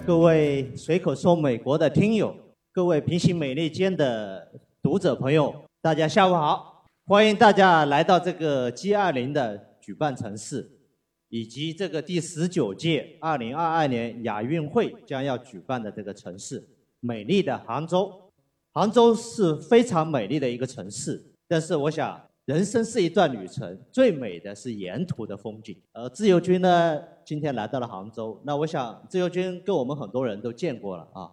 [0.05, 2.35] 各位随口说美国的听友，
[2.73, 4.51] 各位平行美利坚的
[4.81, 6.83] 读者朋友，大家下午好！
[7.05, 10.69] 欢迎大家来到这个 G20 的举办城市，
[11.29, 16.67] 以及这个第十九届2022年亚运会将要举办的这个城市——
[16.99, 18.26] 美丽的杭州。
[18.77, 25.75] 杭州是非常美丽的一个城市，但是我想，人生是一段旅程，最美的是沿途的风景。
[25.93, 31.27] 呃，自由军呢，今天来到了杭州，那我想，自由军跟我们很多人都见过了啊，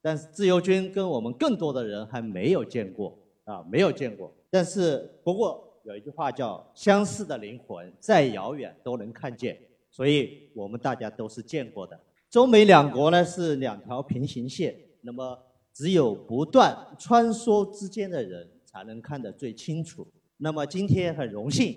[0.00, 4.32] 但是自由军跟我们更多的人还没有见过啊，没有见过。
[4.48, 9.54] 但是不过有一句话叫“相似的灵魂，再遥远都能看见”，
[9.92, 12.00] 所以我们大家都是见过的。
[12.30, 15.38] 中美两国呢是两条平行线，那么。
[15.76, 20.08] 只有不断穿梭之间的人才能看得最清楚。
[20.38, 21.76] 那么今天很荣幸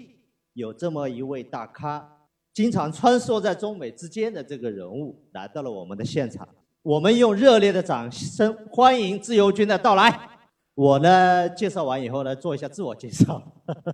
[0.53, 2.09] 有这么一位大咖，
[2.53, 6.47] 经常穿梭在中美之间的这个人物来到了我们的现场。
[6.81, 10.17] 我们用热烈的掌声欢迎自由军的到来。
[10.75, 13.43] 我呢介绍完以后呢，做一下自我介绍。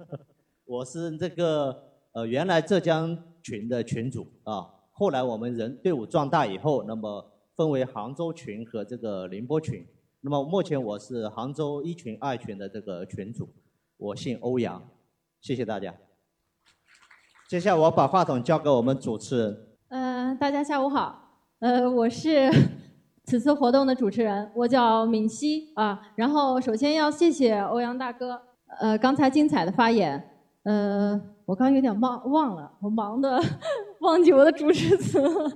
[0.65, 1.75] 我是这个
[2.11, 9.85] 呃原来浙江群的群主啊，后来我们人队伍壮大以后，那么分为杭州群和这个宁波群。
[10.21, 13.47] 那么目前我是杭州一群二群的这个群主，
[13.97, 14.81] 我姓欧阳，
[15.39, 15.93] 谢谢大家。
[17.47, 19.67] 接下来我把话筒交给我们主持人。
[19.89, 22.51] 呃，大家下午好，呃，我是
[23.23, 26.11] 此次活动的主持人，我叫敏熙啊。
[26.15, 28.41] 然后首先要谢谢欧阳大哥，
[28.79, 30.31] 呃，刚才精彩的发言。
[30.63, 33.39] 呃，我刚有点忘忘了，我忙的
[34.01, 35.51] 忘记我的主持词了。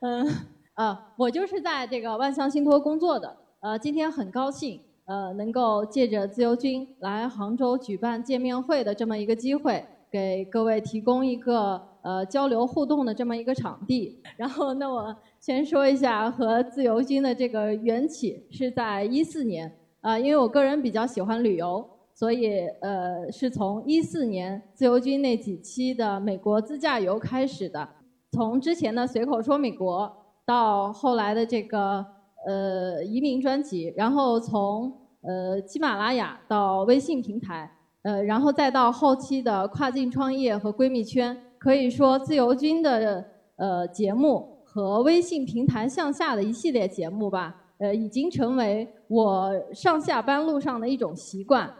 [0.00, 0.26] 嗯
[0.78, 3.36] 啊，我就是在这个万象信托工作的。
[3.58, 14.22] 呃，今天很高兴，呃，能够借着自由军来杭州举办见面会的这么一个机会，给各位提供一个呃交流互动的这么一个场地。
[14.36, 21.84] 然后，那我先说一下和自由军的这个缘起，是在一四年啊，因为我个人比较喜欢旅游。
[22.14, 27.88] 所以，呃，是从一四年自由军那几期的美国自驾游开始的。
[28.30, 30.12] 从之前的随口说美国，
[30.48, 32.02] 到后来的这个
[32.46, 43.22] 呃移民专辑，然后从呃喜马拉雅到微信平台，呃，然后再到后期的跨境创业和闺蜜圈，可以说自由军的
[43.56, 51.70] 呃节目和微信平台向下的一系列节目吧，呃，已经成为我上下班路上的一种习惯。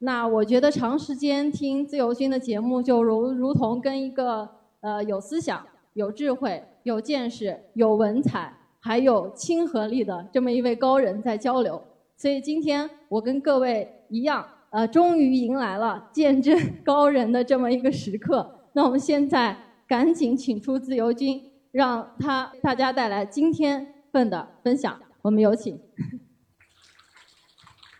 [0.00, 4.46] 那我觉得长时间听自由军的节目，就如如同跟一个
[4.82, 5.64] 呃有思想、
[5.98, 11.82] 有智慧、有见识、有文采，还有亲和力的这么一位高人在交流。
[12.16, 16.56] 所以今天我跟各位一样，呃，终于迎来了见证
[16.86, 18.48] 高人的这么一个时刻。
[18.74, 19.58] 那我们现在
[19.88, 24.96] 赶紧请出自由军，让他大家带来今天份的分享。
[25.22, 25.76] 我们有请。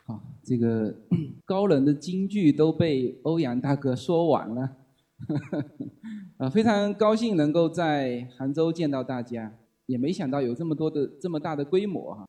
[0.06, 0.94] 好这个
[1.44, 4.70] 高人的金句都被欧阳大哥说完了，
[6.38, 9.52] 啊，非常高兴能够在杭州见到大家，
[9.86, 12.26] 也没想到有这么多的这么大的规模哈。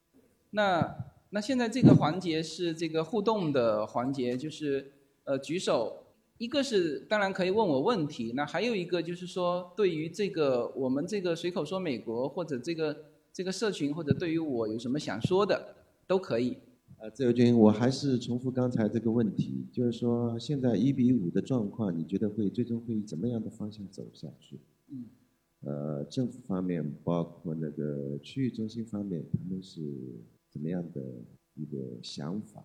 [0.52, 0.96] 那
[1.30, 4.92] 那现在这个环节是这个互动的环节，就是
[5.24, 6.06] 呃举手，
[6.40, 12.98] 一个是当然可以问我问题，那还有一个就是说对于这个我们这个随口说美国或者这个
[13.32, 15.76] 这个社群或者对于我有什么想说的
[16.08, 16.58] 都可以。
[17.02, 24.60] 呃，自由军，我还是重复刚才这个问题，就是说现在一比五的状况，你觉得会最终会以怎么样的方向走下去？
[24.90, 25.06] 嗯，
[25.62, 29.82] 呃，政府方面，包括那个区域中心方面，他们是
[30.50, 31.02] 怎么样的
[31.56, 32.62] 一个想法？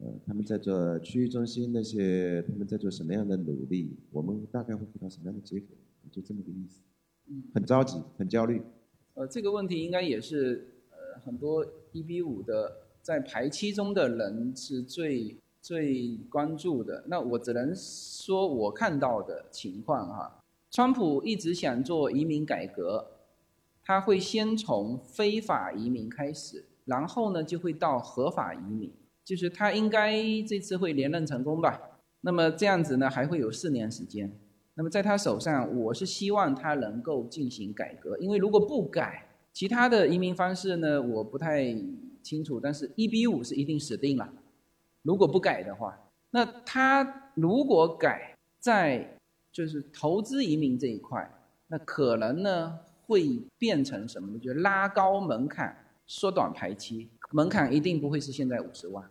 [0.00, 3.96] 呃，他们在做区域中心那些，他们在做什么样的努力？
[4.10, 5.68] 我们大概会得到什么样的结果？
[6.10, 6.80] 就这么个意思。
[7.28, 8.60] 嗯，很着急，很焦虑。
[9.14, 12.82] 呃，这个问题应该也是呃很多一比五的。
[13.06, 17.04] 在排期中的人是最最关注的。
[17.06, 20.42] 那我只能说我看到的情况哈。
[20.72, 23.06] 川普一直想做移民改革，
[23.84, 28.92] 他会先从非法移民开始，然后呢就会到合法移民。
[29.24, 31.80] 就是他应该这次会连任成功吧？
[32.22, 34.36] 那么这样子呢还会有四年时间。
[34.74, 41.72] 那么在他手上，我是希望他能够进行改革，因为如果不改，其他的移民方式呢，我不太。
[42.26, 44.28] 清楚，但是一比五是一定死定了。
[45.02, 45.96] 如果不改的话，
[46.32, 49.16] 那他如果改在
[49.52, 51.30] 就是投资移民这一块，
[51.68, 54.38] 那可能呢会变成什么呢？
[54.40, 57.08] 就拉高门槛，缩短排期。
[57.30, 59.08] 门槛一定不会是现在五十万，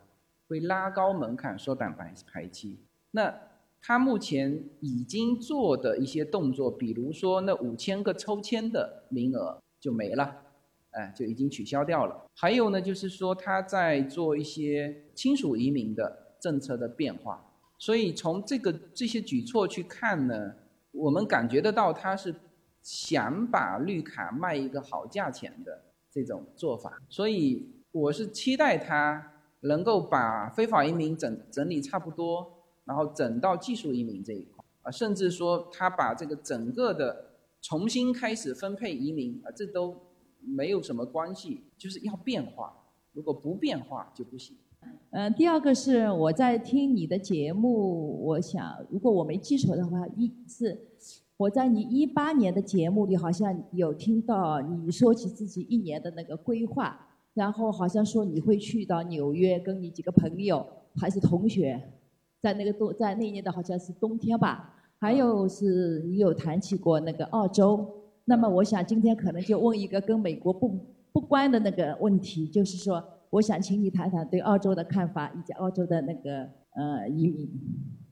[0.50, 2.78] 会拉高门槛，缩短排排期。
[3.12, 3.34] 那
[3.82, 10.42] 他目前已经做的一些动作，比如说那五千个抽签的名额就没了。
[10.96, 12.26] 哎，就已经取消掉了。
[12.34, 17.46] 还有呢，就是说他在做一些亲属移民的政策的变化。
[17.78, 20.54] 所以从这个这些举措去看呢，
[20.94, 22.34] 我们感觉得到他是
[22.82, 27.02] 想把绿卡卖一个好价钱的这种做法。
[27.10, 32.48] 所以我是期待他能够把非法移民整整理差不多，
[32.86, 37.32] 然后整到技术移民这一块啊，甚至说他把这个整个的
[37.62, 40.02] 重新开始分配移民啊，这都。
[40.48, 42.74] 没有什么关系，就是要变化。
[43.14, 44.58] 如果不变化就不行。
[45.12, 50.78] 嗯，第二个是我在听你的节目，我想如果我没记错的话，一是
[51.38, 57.00] 我在你一八年的节目里好像有听到你说起自己一年的那个规划，
[57.34, 60.66] 然后好像说你会去到纽约跟你几个朋友
[60.96, 61.82] 还是同学，
[62.42, 68.02] 在那个冬在那年的好像是冬天吧，还有是你有谈起过那个澳洲。
[68.26, 70.78] 那么我想今天可能就问一个跟美国不
[71.12, 77.50] 不关的那个问题，就是说，我想请你谈谈对澳洲的看法以及澳洲的那个呃移民。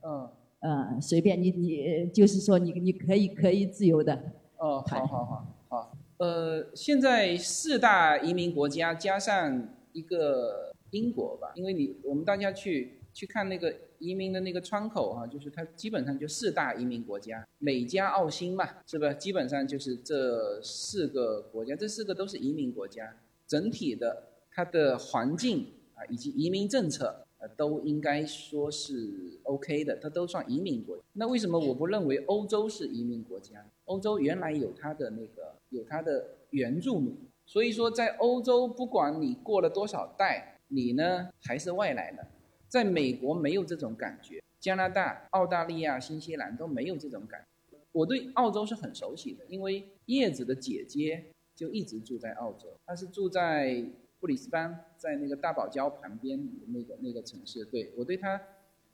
[0.05, 0.29] 嗯。
[0.59, 4.13] 呃，随便你你就是说你你可以可以自由的。
[4.57, 5.97] 哦，好好好好。
[6.19, 13.73] 呃，现在四大移民国家加上一个英国吧，因为你我们大家去去看那个。
[14.03, 19.13] 移民的那个窗口哈、就是它基本上就四大移民国家，美加澳新嘛，是吧？
[19.13, 23.15] 基本上就是这四个国家，这四个都是移民国家，
[23.47, 27.25] 整体的它的环境啊以及移民政策。
[27.39, 30.97] 呃，都应该说是 OK 的，它都算移民国。
[31.11, 33.65] 那为什么我不认为欧洲是移民国家？
[33.83, 37.13] 欧洲原来有它的那个有它的原住民，
[37.45, 42.25] 所以说在欧洲，不管你过了多少代，你呢还是外来的。
[42.73, 47.77] 在美国没有这种感觉，加拿大、澳大利亚、新西兰都没有这种感觉。
[47.91, 51.23] 我对澳洲是很熟悉的，因为叶子的姐姐
[51.55, 53.85] 就一直住在澳洲，她是住在。
[54.19, 58.41] 布里斯班在那个大堡礁旁边那个那个城市，对我对她，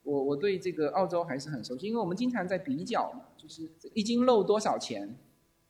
[0.01, 5.15] 我我对这个澳洲还是很熟悉，因为我们经常在比较嘛，就是一斤肉多少钱，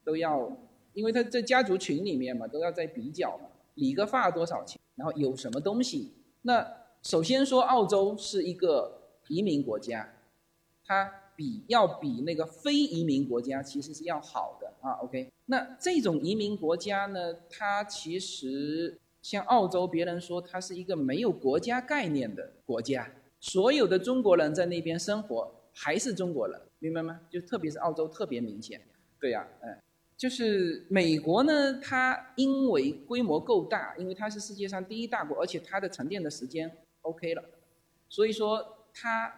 [0.02, 0.50] 都要，
[0.94, 6.14] 因为他在家族群里面嘛，都要在比较嘛，理个发多少钱，然后有什么东西。
[6.44, 6.66] 那
[7.04, 10.08] 首先说澳洲是一个移民国家，
[10.86, 14.92] 它比要比那个非移民国家其实是要好的啊。
[15.02, 19.00] OK，那这种移民国家呢，它其实。
[19.22, 23.06] 像澳洲，别人说它是一个没有国家概念的国家，
[23.42, 27.20] 所有的中国人在那边生活还是中国人，明白吗？
[27.30, 28.82] 就特别是澳洲特别明显。
[29.20, 29.78] 对呀，嗯，
[30.16, 36.72] 就是美国呢，它因为规模够大，因为它是世界上第一大国，而且它的沉淀的时间
[37.02, 37.44] OK 了，
[38.08, 39.34] 所以说他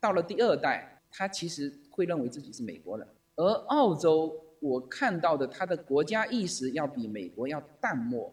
[0.00, 3.06] 到了第二代，他其实会认为自己是美国人。
[3.36, 8.32] 而澳洲，我看到的他的国家意识要比美国要淡漠。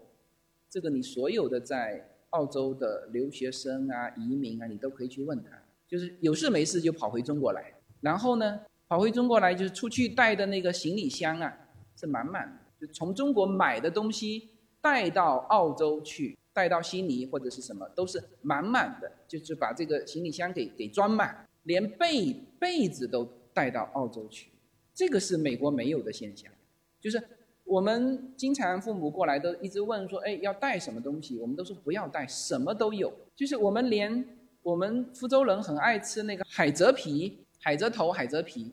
[0.69, 5.51] 这个你所有的在澳洲的留学生啊、移民啊，你都可以去问他，
[5.87, 11.55] 就是有事没事就跑回中国来，然后呢，跑回中国来就是出去带的那个行李箱啊，
[11.95, 14.49] 是满满的，就从中国买的东西
[14.81, 24.49] 带到澳洲去，带到悉尼或者是什么，都是满满的，就是把这个行李箱给给装满，连被被子都带到澳洲去，
[24.93, 26.51] 这个是美国没有的现象，
[26.99, 27.21] 就是。
[27.67, 31.35] 我们经常父母过来都一直问说，哎，要带什么东西？
[31.39, 33.11] 我们都说不要带，什么都有。
[33.35, 34.23] 就是我们连
[34.61, 38.71] 我们福州人很爱吃那个海蜇皮、海蜇头、海蜇皮，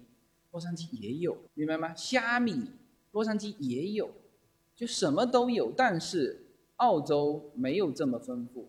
[0.50, 1.94] 洛杉矶也有，明白吗？
[1.96, 2.66] 虾米，
[3.12, 4.10] 洛杉矶也有，
[4.76, 5.72] 就什么都有。
[5.74, 6.38] 但是
[6.76, 8.68] 澳洲没有这么丰富，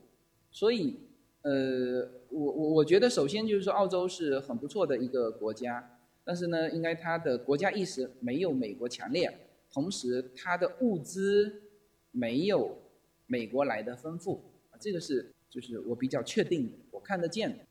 [0.51, 0.99] 所以，
[1.41, 9.49] 呃，我我我觉得首先就是说，澳洲是很不错的一个国家，但是呢，应该它的国家意识没有美国强烈。
[9.71, 11.63] 同时，它的物资
[12.11, 12.77] 没有
[13.25, 14.43] 美国来的丰富，
[14.79, 17.65] 这个是就是我比较确定的，我看得见的。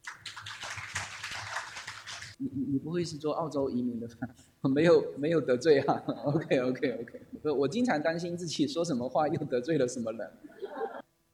[2.39, 4.28] 你你你不会是做澳洲移民的吧？
[4.69, 10.31] 没有没有得罪哈？OK OK OK，我我经常担心自己说什么话又得罪了什么人。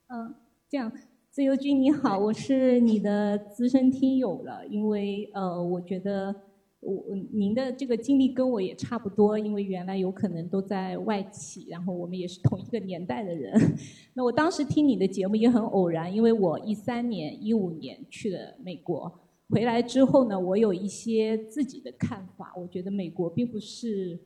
[0.09, 0.35] 嗯，
[0.69, 0.93] 这样，
[1.31, 6.35] 自由军你好，我是你的资深听友了，因为呃，我觉得。
[6.81, 13.53] 我您的这个经历跟我也差不多，因为原来有可能都在外企，然后我们也是同一个年代的人。
[14.15, 19.13] 那我当时听你的节目也很偶然，因为我一三年、一五年去了美国，
[19.49, 22.53] 回来之后呢，我有一些自己的看法。
[22.57, 24.19] 我觉得美国并不是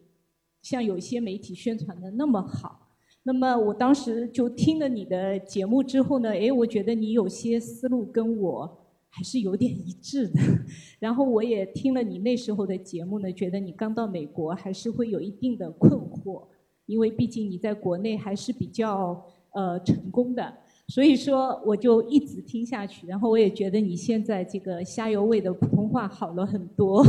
[0.63, 2.89] 像有些媒体宣传的那么好。
[3.23, 8.79] 那么我当时就听了你的节目之后呢，诶，我觉得你有些思路跟我。
[9.15, 10.41] 还是有点一致的，
[10.99, 16.47] 然后我也听了你那时候的节目呢，觉得你刚到美国还是会有一定的困惑，
[16.87, 20.51] 因为毕竟你在国内还是比较呃成功的，
[20.89, 27.05] 所以说我就一直听下去，然后我也觉得你现在这个虾油味的普通话好了很多，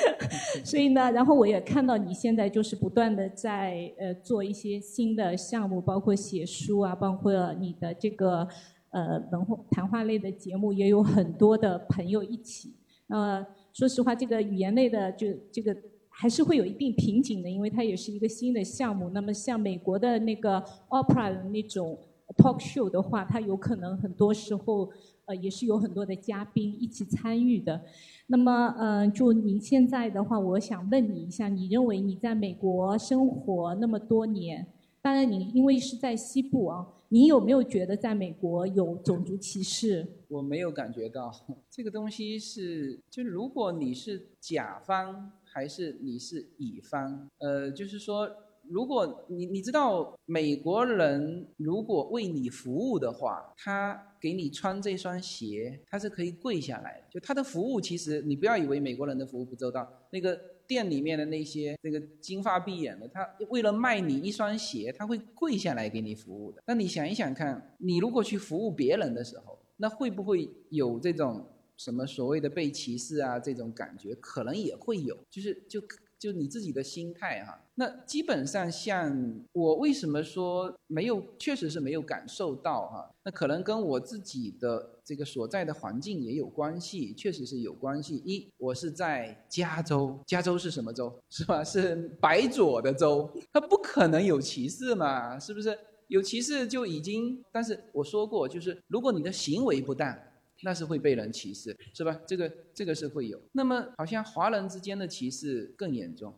[0.64, 8.48] 所以呢，然后我也看到你现在就是不断的在呃做一些新的项目，包括写书啊，包括你的这个。
[8.90, 12.72] 呃，文化谈话类的节目也有很多的朋友一起。
[13.08, 15.76] 呃，说实话，这个语言类的就这个
[16.08, 19.10] 还是会有一定瓶颈的，因为它也是一个新的项目。
[19.10, 20.58] 那么像美国的那个
[20.88, 21.98] opera 的那种
[22.36, 24.90] talk show 的话，它有可能很多时候
[25.26, 27.80] 呃也是有很多的嘉宾一起参与的。
[28.26, 34.66] 那么，嗯，就您现在的话，我想问你一下，你认为你在美国生活那么多年，
[35.00, 36.86] 当然你因为是在西部啊。
[37.10, 40.06] 你有没有觉得在美国有种族歧视？
[40.28, 41.32] 我没有感觉到
[41.70, 48.28] 这个东西是，就如果你是甲方还是你是乙方，呃，就是说，
[48.70, 57.06] 如果你你知道美国人如果为你服务的话，他给你穿这双鞋，他是可以跪下来的。
[57.10, 60.38] 就他的服务，其实你不要以为美国人的服务不周到，那个。
[60.68, 66.62] 店里面的那些那个金发碧眼的，他为了卖你一双鞋，他会跪下来给你服务的。
[66.66, 71.42] 那你想一想看，你如果去服务别人的时候，那会不会有这种
[71.78, 75.80] 什么所谓的被歧视啊这种感觉，可能也会有，就是就
[76.18, 77.58] 就你自己的心态哈。
[77.74, 83.10] 那基本上像我为什么说没有，确实是没有感受到哈。
[83.24, 88.16] 那可能跟我自己的这个所在的环境也有关系，确实是有关系。
[88.24, 91.12] 一，我是在加州，加州是什么州？
[91.30, 91.62] 是吧？
[91.62, 95.38] 是白左的州，它不可能有歧视嘛？
[95.38, 95.78] 是不是？
[96.08, 100.18] 有歧视就已经，但是我说过，就是如果你的行为不当，
[100.62, 102.20] 那是会被人歧视，是吧？
[102.26, 103.40] 这个这个是会有。
[103.52, 106.34] 那么好像华人之间的歧视更严重。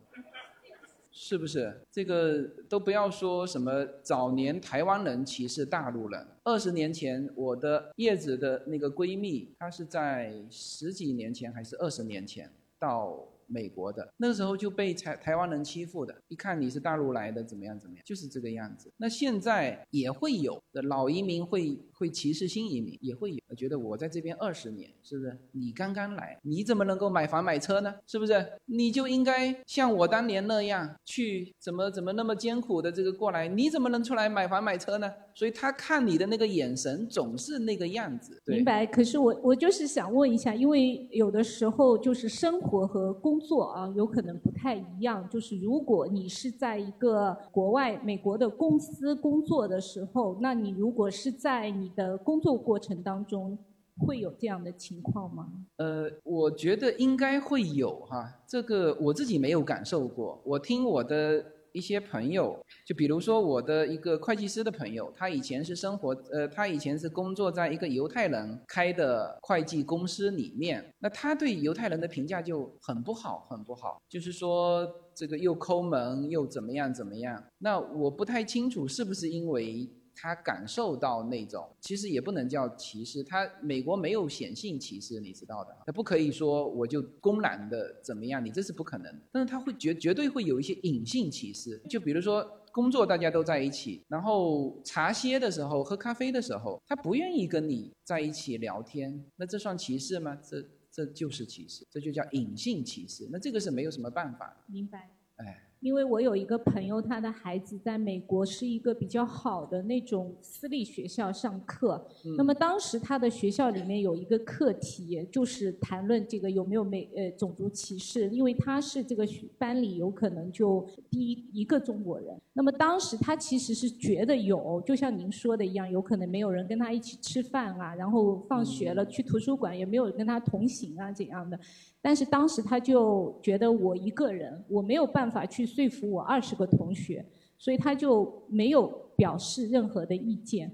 [1.13, 6.25] 是不是这个都不要说什么早年台湾人歧视大陆人？
[6.43, 13.27] 二十年前，我的叶子的那个闺蜜，她是在十几年前还是二十年前到。
[13.53, 18.89] 美国的那个时候就被台台湾人欺负的，一看你是大陆来的，怎么样怎么样，就是这个样子。
[18.95, 23.37] 那现在也会有的老移民会会歧视新移民，也会有。
[23.55, 25.37] 觉得我在这边二十年，是不是？
[25.51, 27.93] 你刚刚来，你怎么能够买房买车呢？
[28.07, 28.43] 是不是？
[28.65, 33.47] 你就应该像我当年那样去，怎么怎么那么艰苦的这个过来？
[33.47, 35.13] 你怎么能出来买房买车呢？
[35.35, 38.41] 所以他看你的那个眼神总是那个样子。
[38.45, 38.83] 明白。
[38.85, 45.29] 可是我我就是想问一下，因为有的时候就是生活和工作啊，有可能不太一样。
[45.29, 53.57] 就是如果你是在一个国外美国的公司工作的时候，那你如果是在你的工作过程当中，
[53.97, 55.47] 会有这样的情况吗？
[55.77, 61.43] 呃，我觉得应该会有哈，这个我自己没有感受过，我听我的。
[61.73, 74.85] 一些朋友，就比如说我的一个会计师的朋友，他以前是生活，呃，他以前是工作在一个犹太人开的会计公司里面，那他对犹太人的评价就很不好，很不好，就是说
[75.15, 77.41] 这个又抠门又怎么样怎么样。
[77.59, 79.89] 那我不太清楚是不是因为。
[80.21, 83.23] 他感受到那种，其实也不能叫歧视。
[83.23, 85.75] 他美国没有显性歧视，你知道的。
[85.83, 89.19] 他不可以说我就公然的怎么样，你这是不可能。
[89.31, 100.37] 但是他会绝绝对会有一些隐性歧视，就比如说工作大家都在一起，然后茶歇的时候喝咖啡的时候，他不愿意跟你在一起聊天，那这算歧视吗？
[100.47, 103.27] 这这就是歧视，这就叫隐性歧视。
[103.31, 104.55] 那这个是没有什么办法。
[104.67, 105.09] 明白。
[105.37, 105.70] 哎。
[105.81, 112.05] 因为我有一个朋友，他的孩子在美国是一个比较好的那种私立学校上课。
[112.37, 119.27] 那么当时他的学校里面有一个课题，就是谈论这个有没有美呃种族歧视，因为他是这个
[119.57, 122.39] 班里有可能就第一一个中国人。
[122.53, 131.59] 那么当时他其实是觉得有，就像您说的一样，有可能没有人跟他一起吃饭啊，然后放学了去图书馆也没有跟他同行啊这样的。
[132.03, 137.25] 但是当时他就觉得我一个人，我没有办法去说服我二十个同学，
[137.57, 140.71] 所以他就没有表示任何的意见。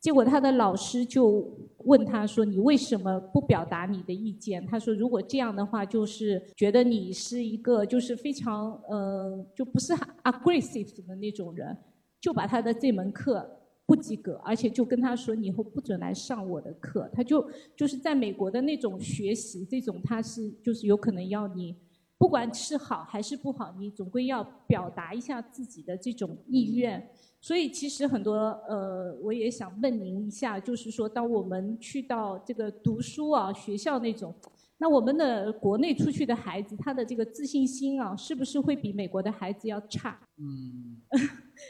[0.00, 1.44] 结果他的老师就
[1.78, 9.92] 问他说：“你为什么不表达你的意见？”他说：“如果这样的话，就是觉得你是一个就是非常呃就不是
[10.22, 11.76] aggressive 的那种人，
[12.20, 13.48] 就把他的这门课。”
[13.88, 17.42] 不及格，而且就跟他说：“你以后不准来上我的课。”他就
[17.74, 21.74] 就是在美国的那种学习，这种他是就是有可能要你，
[22.18, 27.10] 不管是好还是不好，你总归要表达一下自己的这种意愿。
[27.40, 28.34] 所以其实很多
[28.68, 34.34] 呃，我也想问您一下，就是说，当我们去到这个读书啊，学校那种，
[34.76, 40.18] 那我们的国内出去的孩子，他的这个自信心啊，是不是会比美国的孩子要差？
[40.36, 41.00] 嗯，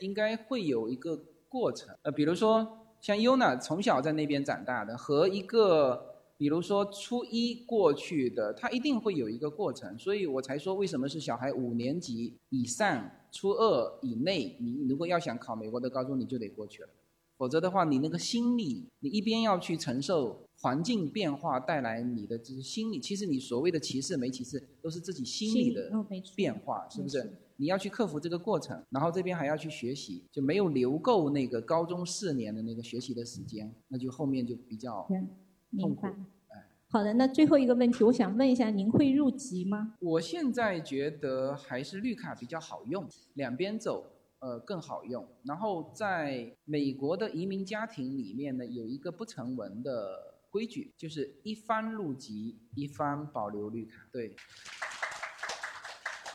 [0.00, 1.18] 应该会有一个。
[1.50, 2.68] 过程，呃，比如说
[3.00, 6.07] 像 Yuna 从小在那边长大的，和一个
[6.38, 16.88] 比如说初一过去的，他一定会有一个过程，所以我才说为什么是小孩五年级以上，初二以内，你如果要想考美国的高中，你就得过去了，
[17.36, 25.90] 否则的话，你那个心理，你一边要去承受环境变化带来你的这些心理，其实你所谓的歧视没歧视，都是自己心理的
[26.36, 27.28] 变化，是不是？
[27.56, 35.28] 你要去克服这个过程，然后这边还要去学习，就没有留够那个高中四年的那个学习的时间，那就后面就比较痛
[35.76, 36.06] 苦。
[36.48, 39.94] 哎，好的，那最后一个问题，我想问一下，您会入籍吗？
[40.00, 44.04] 我现在觉得还是绿卡比较好用，两边走，
[44.38, 45.26] 呃，更好用。
[45.44, 54.06] 然后在美国的移民家庭里面呢，有一个不成文的规矩，就是一方入籍，一方保留绿卡。
[54.10, 54.34] 对。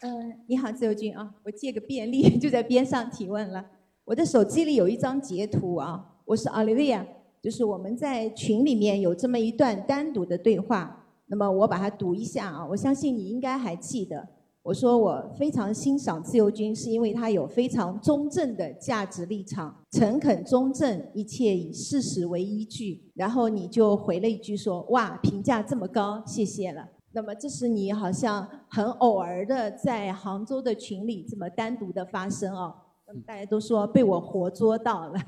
[0.02, 3.66] 嗯，你好，自由军啊，我借个便利 就在边上提问了。
[4.04, 7.08] 我的手机里有一张截图啊，我是 Olivia，
[7.44, 14.26] 就是我们在群里面有这么一段单独的对话，那么我把它读一下啊，我相信你应该还记得。
[14.62, 23.12] 我说我非常欣赏自由军，是因为他有非常中正的价值立场，诚恳中正，一切以事实为依据。
[23.14, 32.74] 然后你就回了一句说：“哇，评价这么高，谢谢了。”那么这是你好像很偶尔的在杭州的群里这么单独的发声哦。
[33.26, 35.20] 大家都说被我活捉到了，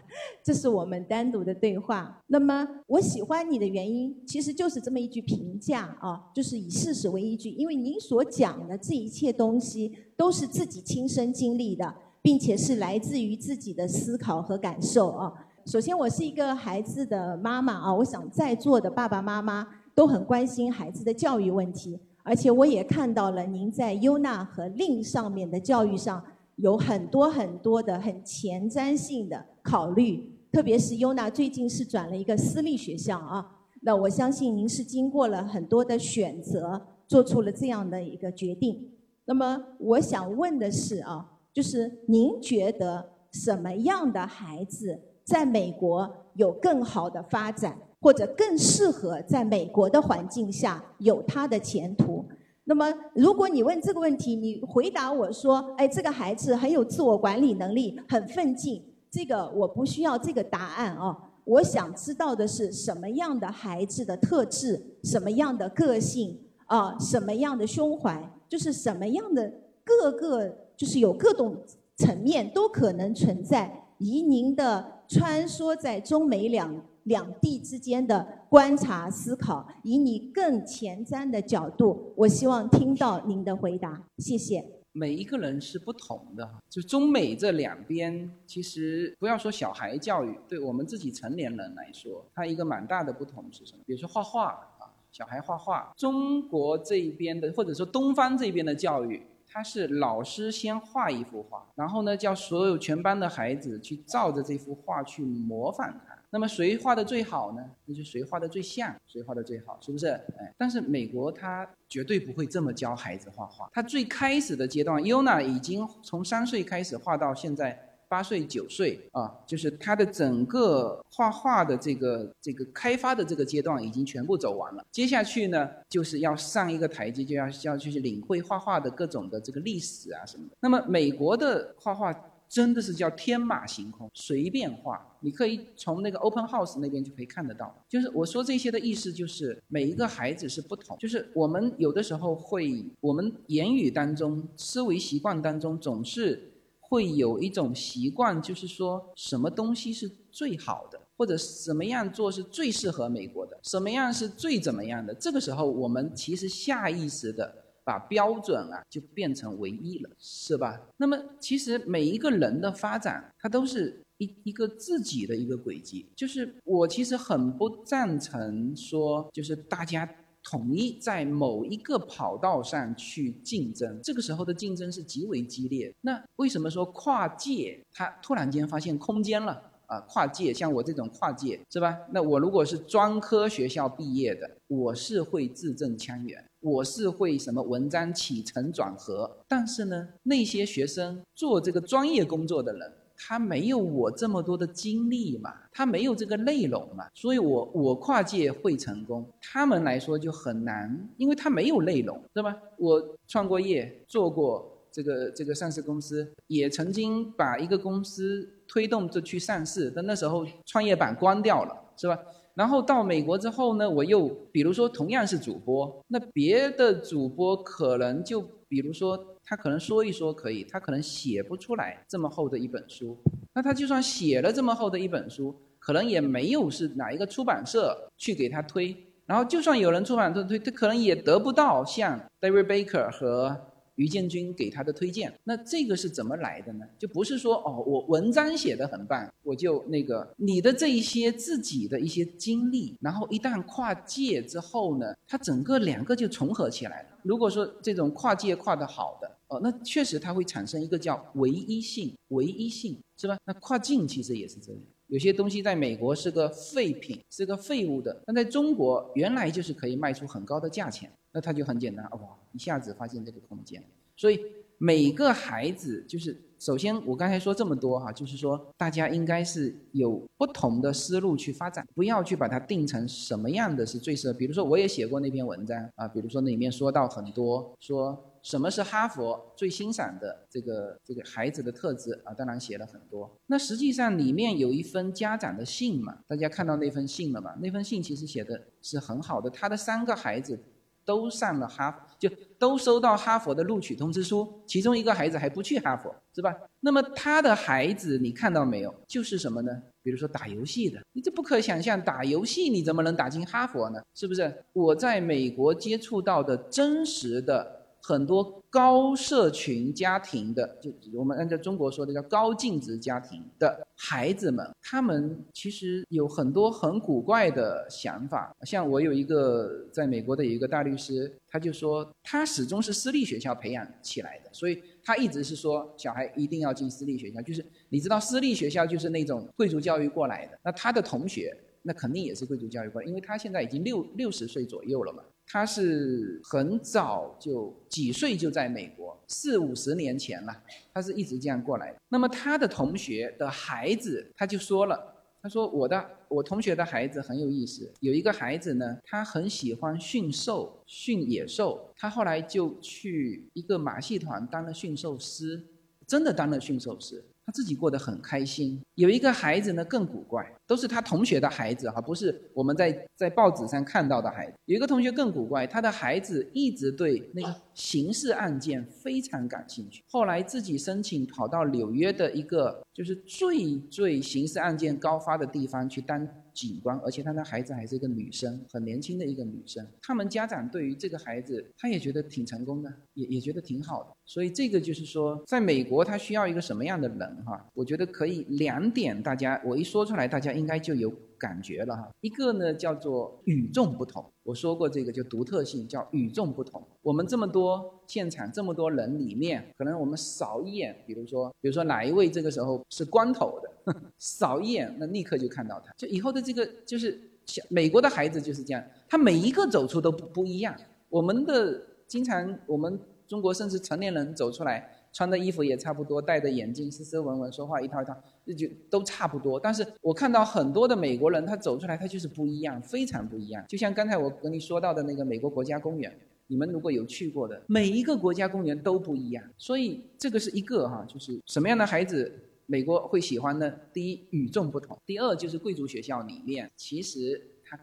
[0.43, 2.23] 这是我们单独的对话。
[2.27, 15.31] 那么我喜欢你的原因，其实就是这么一句评价啊，就是以事实为依据，因为您所讲的这一切东西都是自己亲身经历的，并且是来自于自己的思考和感受啊。
[15.65, 26.23] 首先，我是一个孩子的妈妈啊，我想在座的爸爸妈妈都很关心孩子的教育问题，而且我也看到了您在优娜和令上面的教育上。
[26.55, 33.45] 有很多很多的很前瞻性的考虑，特别是优娜最近是转了一个私立学校啊，
[33.81, 38.89] 那我相信您是经过了很多的选择，做出了这样的一个决定。
[39.25, 52.23] 那么我想问的是啊，就是您觉得什么样的孩子在美国有更好的发展，或者更适合在美国的环境下有他的前途？
[52.67, 61.15] 那么，如果你问这个问题，你回答我说：“哎，这个孩子很有自我管理能力，很奋进。”这个我不需要这个答案啊。
[61.43, 69.53] 我想知道的是什么样的孩子的特质，什么样的个性啊，什么样的胸怀，就是什么样的
[69.83, 71.55] 各个，就是有各种
[71.95, 73.71] 层面都可能存在。
[73.99, 76.83] 以您的穿梭在中美两。
[77.05, 84.03] 两地之间的观察思考，以你更前瞻的角度，我希望听到您的回答。
[84.17, 84.63] 谢谢。
[84.91, 93.83] 每一个人是不同的，就中美这两边，其实不要说小孩教育，对我们自己成年人来说，它一个蛮大的不同是什么？
[93.85, 94.45] 比如说画画
[94.79, 106.14] 啊，小孩画画，中国这边的或者说东方这边的教育，它是老师先画一幅画，然后呢叫所有全班的孩子去照着这幅画去模仿它。
[106.35, 107.63] 那么谁画的最好呢？
[107.85, 110.07] 那就谁画的最像，谁画的最好，是不是？
[110.37, 113.69] 哎，但是美国他绝对不会这么教孩子画画。
[113.71, 124.85] 他最开始的阶段，Yuna 已经从三岁开始画到现在八岁九岁啊，就是他的整个画画的这个这个开发的这个阶段已经全部走完了。
[124.91, 130.57] 接下去呢，就是要上一个台阶，就要要去领会画画的各种的这个历史啊什么的。
[130.59, 132.13] 那么美国的画画。
[132.47, 135.05] 真的是叫天马行空，随便画。
[135.21, 137.83] 你可以从那个 open house 那边就可以看得到。
[137.89, 140.97] 就是我说这些的意思，就是每一个孩子是不同。
[140.97, 155.13] 就是我们有的时候会，我们言语当中、思维习惯当中，总是会有一种习惯，就是说什么东西是最好的，或者什么样做是最适合美国的，什么样是最怎么样的。
[155.13, 157.64] 这个时候，我们其实下意识的。
[157.85, 160.81] 把标准啊就变成唯一了，是吧？
[160.97, 166.09] 那么其实每一个人的发展，它都是一一个自己的一个轨迹。
[166.15, 170.09] 就是我其实很不赞成说，就是大家
[170.43, 175.93] 统一在某一个跑道上去竞争，这个时候的竞争是极为激烈。
[176.01, 179.71] 那为什么说跨界，它突然间发现空间了？
[179.87, 181.95] 啊，跨界像我这种跨界是吧？
[182.11, 189.37] 那我如果是专科学校毕业的，我是会字正腔圆，我是会什么文章起承转合。
[189.47, 202.57] 但是呢，那些学生做这个专业工作的人，他没有我这么多的经历嘛，他没有这个内容嘛，所以我我跨界会成功，他们来说就很难，因为他没有内容，对吧？
[202.77, 204.71] 我创过业，做过。
[204.95, 212.17] 这个这个上市公司也曾经把一个公司推动着去上市，但那时候创业板关掉了，是吧？
[212.55, 223.17] 然后到美国之后呢，我又比如说同样是主播，那别的主播可能就比如说他可能说一说可以，他可能写不出来这么厚的一本书，
[223.53, 228.95] 那他就算写了这么厚的一本书，可能也没有是哪一个出版社去给他推，
[229.25, 233.74] 然后就算有人出版社推，他可能也得不到像 David Baker 和。
[233.95, 236.85] 于建军给他的推荐，那这个是怎么来的呢？
[236.99, 247.09] 就不是说哦，我文章写的很棒，我就那个你的这一些自己的一些经历，然后一旦跨界之后呢，它整个两个就重合起来了。
[247.23, 253.37] 如果说这种跨界跨得好的哦，那确实它会产生一个叫唯一性，唯一性是吧？
[253.45, 261.09] 那跨境其实也是这样，有些东西在美国是个废品，是个废物的，但在中国原来就是可以卖出很高的价钱。
[261.31, 262.19] 那它就很简单，哇，
[262.55, 263.83] 一下子发现这个空间。
[264.15, 264.39] 所以
[264.77, 274.33] 每个孩子就是，首先我刚才说这么多哈，就是说大家应该是有不同的思路去发展，不要去把它定成什么样的是最适合。
[274.33, 278.31] 比如说我也写过那篇文章啊，比如说那里面说到很多说。
[278.45, 282.31] 什么是哈佛最欣赏的这个这个孩子的特质啊？
[282.31, 283.27] 当然写了很多。
[283.47, 287.55] 那实际上里面有一封家长的信嘛，大家看到那封信了吗？
[287.59, 290.59] 那封信其实写的是很好的，他的三个孩子
[291.03, 296.55] 都上了哈佛，就都收到哈佛的录取通知书，其中一个孩子还不去哈佛，是吧？
[296.79, 298.93] 那么他的孩子你看到没有？
[299.07, 299.71] 就是什么呢？
[300.01, 304.01] 比如说打游戏的，你这不可想象，打游戏你怎么能打进哈佛呢？
[304.13, 304.63] 是不是？
[304.73, 307.84] 我在美国接触到的真实的。
[308.07, 318.55] 很多高社群家庭的，就我们按照中国说的叫高净值家庭的孩子们，他们其实有很多很古怪的想法。
[318.61, 327.41] 像我有一个在美国的一个大律师，他就说他始终是私立学校培养起来的，所以他一直是说小孩一定要进私立学校。
[327.41, 331.51] 就是你知道私立学校就是那种贵族教育过来的，那他的同学
[331.81, 335.23] 那肯定也是贵族教育过来，因为他现在已经六六十岁左右了嘛。
[335.47, 341.97] 他是很早就几岁就在美国，四五十年前了，他是一直这样过来的。
[342.09, 355.63] 那么他的同学的孩子，他就说了，他说我的我同学的孩子很有意思，有一个孩子呢，他很喜欢驯兽，驯野兽，他后来就去一个马戏团当了驯兽师，
[356.07, 357.23] 真的当了驯兽师。
[357.45, 358.81] 他自己过得很开心。
[358.95, 364.53] 有一个孩子呢更古怪，都是他同学的孩子哈，不是我们在在报纸上看到的孩子。
[364.65, 370.03] 有一个同学更古怪，他的孩子一直对那个刑事案件非常感兴趣。
[370.09, 376.27] 后来自己申请跑到纽约的一个就是最最刑事案件高发的地方去当。
[376.55, 379.85] 警官，而且他的孩子还是一个女生，很年轻的一个女生。
[380.01, 384.09] 他们家长对于这个孩子，他也觉得挺成功的，也也觉得挺好的。
[384.25, 387.63] 所以这个就是说，在美国他需要一个什么样的人哈？
[387.73, 392.09] 我觉得可以两点，大家我一说出来，大家应该就有感觉了哈。
[392.21, 396.81] 一个呢叫做与众不同，我说过这个就独特性叫与众不同。
[397.01, 403.71] 我们这么多现场这么多人里面，可能我们扫一眼，比如说比如说哪一位这个时候是光头的。
[404.17, 405.93] 扫一眼，那立刻就看到他。
[405.95, 410.75] 就以后的这个，就是小美国的孩子就是这样，他每一个走出都不不一样。
[411.07, 419.59] 我们的经常，我们中国甚至成年人走出来，穿的衣服也差不多，戴的眼镜，斯斯文文，说话一套一套，那就都差不多。
[419.59, 423.63] 但是我看到很多的美国人，他走出来，他就是不一样，非常不一样。
[423.67, 426.11] 就像刚才我跟你说到的那个美国国家公园，
[426.47, 429.43] 你们如果有去过的，每一个国家公园都不一样。
[429.57, 432.41] 所以这个是一个哈，就是什么样的孩子。
[432.67, 437.39] 美国会喜欢呢，第一与众不同，第二就是贵族学校里面，其实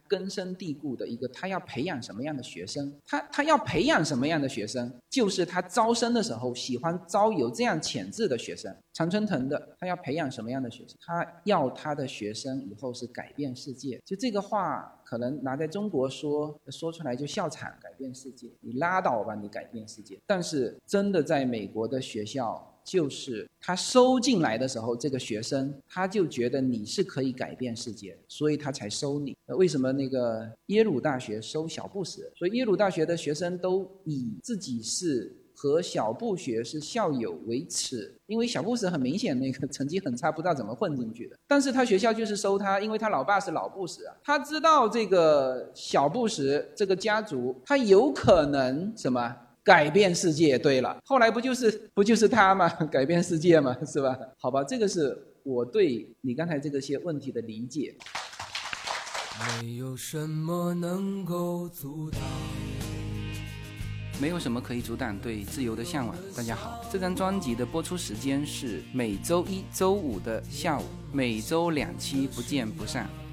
[0.06, 8.74] 根深蒂固的一个，他要培养什么样的学生，他他要培养什么样的学生，就是他招生的时候喜欢招有这样潜质的学生。
[8.94, 10.96] 常春藤的，他要培养什么样的学生？
[11.00, 14.00] 他要他的学生以后是改变世界。
[14.04, 20.18] 就这个话，可能拿在中国说说出来就笑场，改变世界，你拉倒吧，你改变世界。
[20.26, 22.68] 但是真的在美国的学校。
[22.84, 29.36] 就是他收进来的时候，这个学生他就觉得你是可以改变世界，所以他才收你。
[29.46, 32.22] 为什么那个耶鲁大学收小布什？
[32.36, 41.36] 所以耶鲁大学的学生都以自己是和小布学是校友为耻，因为小布什很明显那个成绩很差，不知道怎么混进去的。
[41.46, 49.36] 但是他学校就是收他，因为他老爸是老布什啊，他知道这个小布什这个家族，他有可能什么？
[49.64, 52.68] 改变世界，对了，后来不就是不就是他吗？
[52.90, 53.76] 改变世界吗？
[53.86, 54.18] 是吧？
[54.38, 57.94] 好吧，这个是我对你刚才这个些问题的理解。
[59.60, 62.20] 没有什么能够阻挡，
[64.20, 66.16] 没有什么可以阻挡对自由的向往。
[66.36, 73.08] 大家好，这张专辑的播出时间是每周一周五的下午，每周两期，不见不散。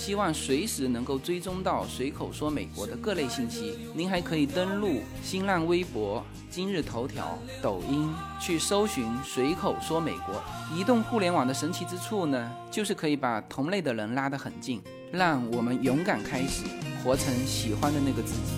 [0.00, 3.76] 希望随时能够追踪到随口说美国的各类信息。
[3.94, 8.08] 您还可以登录新浪微博、今日头条、抖音
[8.40, 10.42] 去搜寻“随口说美国”。
[10.74, 14.80] 移动互联网的神奇之处呢，就是可以把同类的人拉得很近，
[15.12, 16.64] 让我们勇敢开始，
[17.04, 18.52] 活成喜欢的那个自己。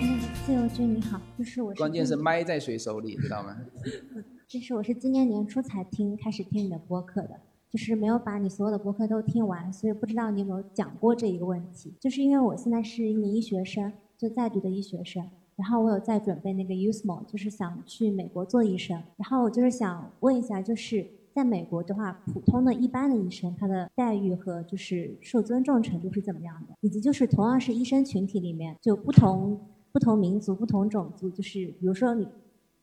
[0.00, 1.72] 嗯，自由君你好，就是我。
[1.74, 3.56] 关键是麦在谁手里，知道吗？
[4.48, 7.30] 这是我是今年年初才听开始听你的播客的。
[7.70, 11.92] 就是没有把你所有的博客都听完，所以不知道你有没有讲过这一个问题。
[12.00, 19.02] 就是因为我现在是一名医学生，就在读的医学生，然后我有在准备那个 USMO，就是想去美国做医生。
[19.16, 26.74] 然后我就是想问一下，就是在美国的话，普通的一般的医生，他的待遇和就是受尊重程度是怎么样的？
[26.80, 29.60] 以及就是同样是医生群体里面，就不同
[29.92, 32.26] 不同民族、不同种族，就是比如说你。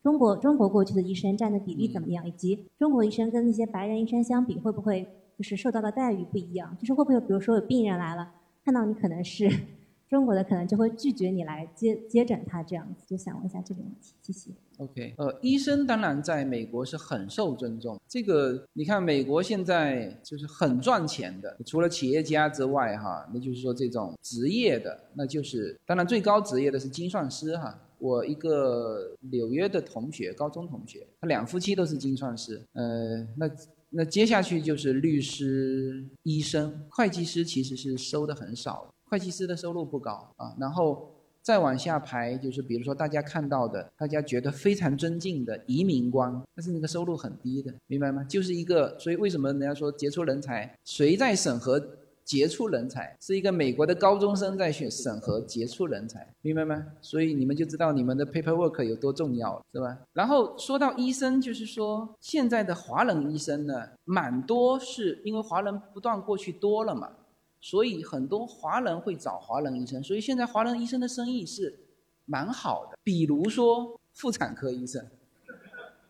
[0.04, 2.28] 中国中国过去的医生占的比例怎么样？
[2.28, 5.02] 以及中国医生跟那些白人医生相比，会不会
[5.38, 6.76] 就是受到的待遇不一样？
[6.78, 8.30] 就是会不会比如说有病人来了，
[8.62, 9.50] 看到你可能是
[10.06, 13.06] 中国的，可能就会拒绝你来接接诊他这样子？
[13.06, 14.50] 就想问一下这个问题，谢谢。
[14.76, 17.98] OK，呃，医生当然在美国是很受尊重。
[18.06, 27.80] 这个你看，美国现在就是很赚钱的，除了企业家之外，哈，那就是说这种职业的，那就是当然最高职业的是精算师，哈。
[28.04, 33.50] 我一个纽约的同学，高中同学，他两夫妻都是精算师，呃，那
[33.88, 41.10] 那接下去就是律师、医生、会计师，其实是收的很少，会计师的收入不高啊，然后。
[41.44, 48.24] 再往下排，就是比如说大家看到的，大家觉得非常尊敬的移民官，但是那个收入很低的，明白吗？
[48.24, 51.78] 就是一个，所以为什么人家说杰出人才，谁在审核
[52.24, 53.16] 杰出人才？
[53.20, 56.84] 是一个美国的高中生在选审核杰出人才，明白吗？
[57.00, 59.98] 所以你们就知道你们的 paperwork 有多重要了，是吧？
[60.12, 67.10] 然后说到医生，就是说现在的华人医生呢，蛮多是因为华人不断过去多了嘛。
[67.60, 71.74] 所以很多华人会找华人医生，所以现在华人医生的生意是
[72.26, 72.98] 蛮好的。
[73.02, 75.02] 比如说妇产科医生，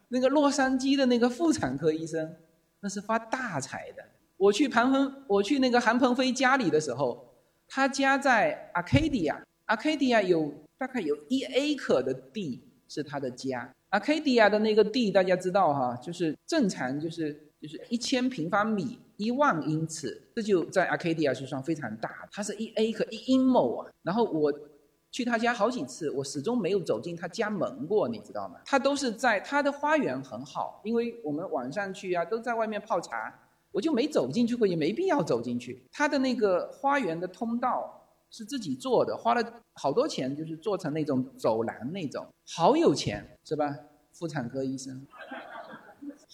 [0.08, 2.34] 那个洛杉矶的那个妇产科医生，
[2.80, 4.04] 那是发大财的。
[4.36, 7.34] 我去韩鹏，我去那个韩鹏飞家里的时候，
[7.68, 13.72] 他家在 Arcadia，Arcadia 有大概有一 a 克的地是他的家。
[13.90, 18.98] Arcadia 的那个地大家知道哈，就是正常就是就是一千平方米。
[19.16, 23.88] 一万英尺，这就在 Arcadia 是算非常大，它是一 A 可一英亩啊。
[24.02, 24.52] 然后我
[25.12, 28.56] 去他家好几次，我始终没有走进他家门过，你知道吗？
[28.64, 33.32] 他都是在他的花园很好，因为我们晚上去啊，都在外面泡茶，
[33.74, 35.82] 我就没走进去过，也没必要走进去。
[35.90, 39.42] 他的那个花园的通道是自己做的，花了
[39.74, 43.76] 好多钱，就是做成那种走廊那种，好有钱是吧？
[44.12, 45.04] 妇产科医生。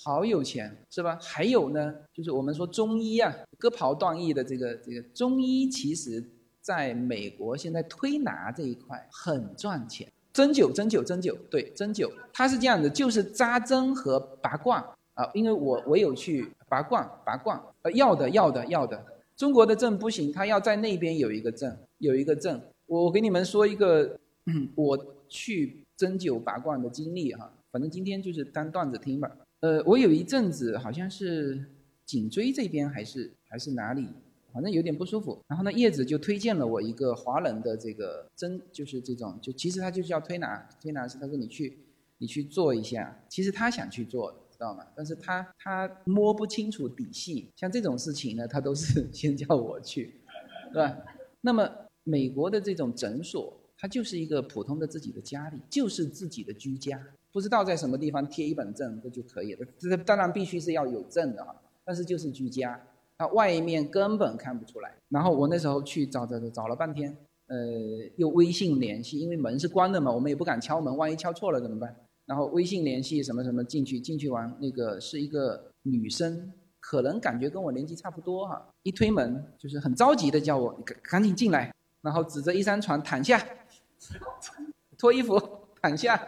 [0.05, 1.18] 好有钱是吧？
[1.22, 6.22] 还有呢，就是我们说中医啊，割袍断义的这个这个中医，其实
[6.61, 10.07] 在美国现在推拿这一块很赚钱。
[10.32, 14.82] 针灸，针灸，针灸，对，针灸，它是这样的，就是扎针和拔罐
[15.14, 15.28] 啊。
[15.34, 19.04] 因为我我有去拔罐，拔罐，呃，要的，要的，要的。
[19.36, 22.60] 中国的证不行，他要在那边有一个证，有一个证。
[22.86, 24.16] 我我给你们说一个
[24.76, 24.96] 我
[25.28, 29.28] 去针灸拔罐的经历哈，反正今天就是当段子听吧。
[29.60, 31.64] 呃，我有一阵子好像是
[32.06, 34.06] 颈椎这边还是还是哪里，
[34.52, 35.38] 反正有点不舒服。
[35.48, 41.78] 然后呢，叶子就推荐了我一个华人的这个针，就是这种，就其实他就是要推拿，推拿是他说你去
[42.18, 44.84] 你去做一下，其实他想去做的，知道吗？
[44.94, 50.20] 但是他他摸不清楚底细，像这种事情呢，他都是 先叫我去，
[50.70, 50.98] 对吧？
[51.40, 51.66] 那么
[52.04, 57.02] 美国的这种诊所，它就是一个普通的自己的家里，就是自己的居家。
[57.32, 59.66] 不知道在什么地方贴一本证，这就可以了。
[59.78, 62.78] 这当然必须是要有证的哈，但是就是居家，
[63.16, 64.92] 它外面根本看不出来。
[65.08, 67.56] 然后我那时候去找找找找了半天，呃，
[68.16, 71.96] 用微信联系，因为门是关的嘛，我们也不敢敲门，万一敲错了怎么办？
[72.31, 83.45] 然后微信联系什么什么进去，进去玩那个是一个女生，可能感觉跟我年纪差不多哈，一推门就是很着急的叫我赶赶紧进来，然后指着一张床躺下，
[84.97, 85.43] 脱衣服
[85.83, 86.24] 躺下。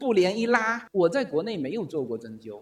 [0.00, 2.60] 布帘一拉，我在国内没有做过针灸，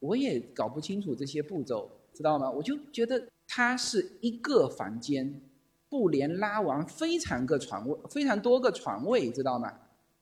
[0.00, 2.50] 我也搞不清楚这些步骤，知道吗？
[2.50, 5.40] 我就觉得它是一个房间，
[5.88, 9.72] 布帘拉完非常个床位，非常多个床位，知道吗？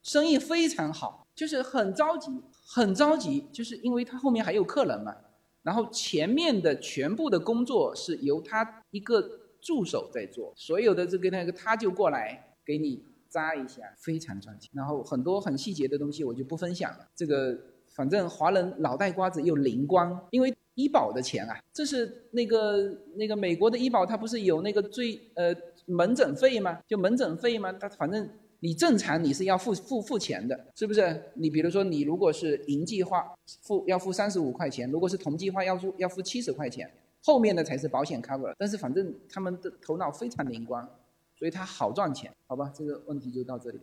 [0.03, 2.30] 生意非常好，就是很着急，
[2.66, 5.14] 很着急，就是因为他后面还有客人嘛。
[5.62, 9.22] 然后前面的全部的工作是由他一个
[9.61, 13.05] 助手在做，所有的这个那个他就过来给你。
[13.33, 17.09] 扎一下非常赚钱，然后很多很细节的东西我就不分享了。
[17.16, 17.59] 这个
[17.95, 25.57] 反正华人脑袋瓜子又灵光，因为医保的钱啊，这是那个那个美国的医保，它不是有那个最呃
[25.87, 26.78] 门诊费吗？
[26.87, 27.72] 就门诊费吗？
[27.72, 28.28] 它反正
[28.63, 31.21] 你正常你是要付付付钱的，是不是？
[31.35, 36.91] 你比如说你如果是银计划付要付三十五块钱，如果是同计划要付要付七十块钱，
[37.25, 38.55] 后面的才是保险 cover。
[38.57, 40.89] 但是反正他们的头脑非常灵光。
[41.35, 42.73] 所以它好赚钱，好吧？
[42.73, 43.81] 这个问题就到这里。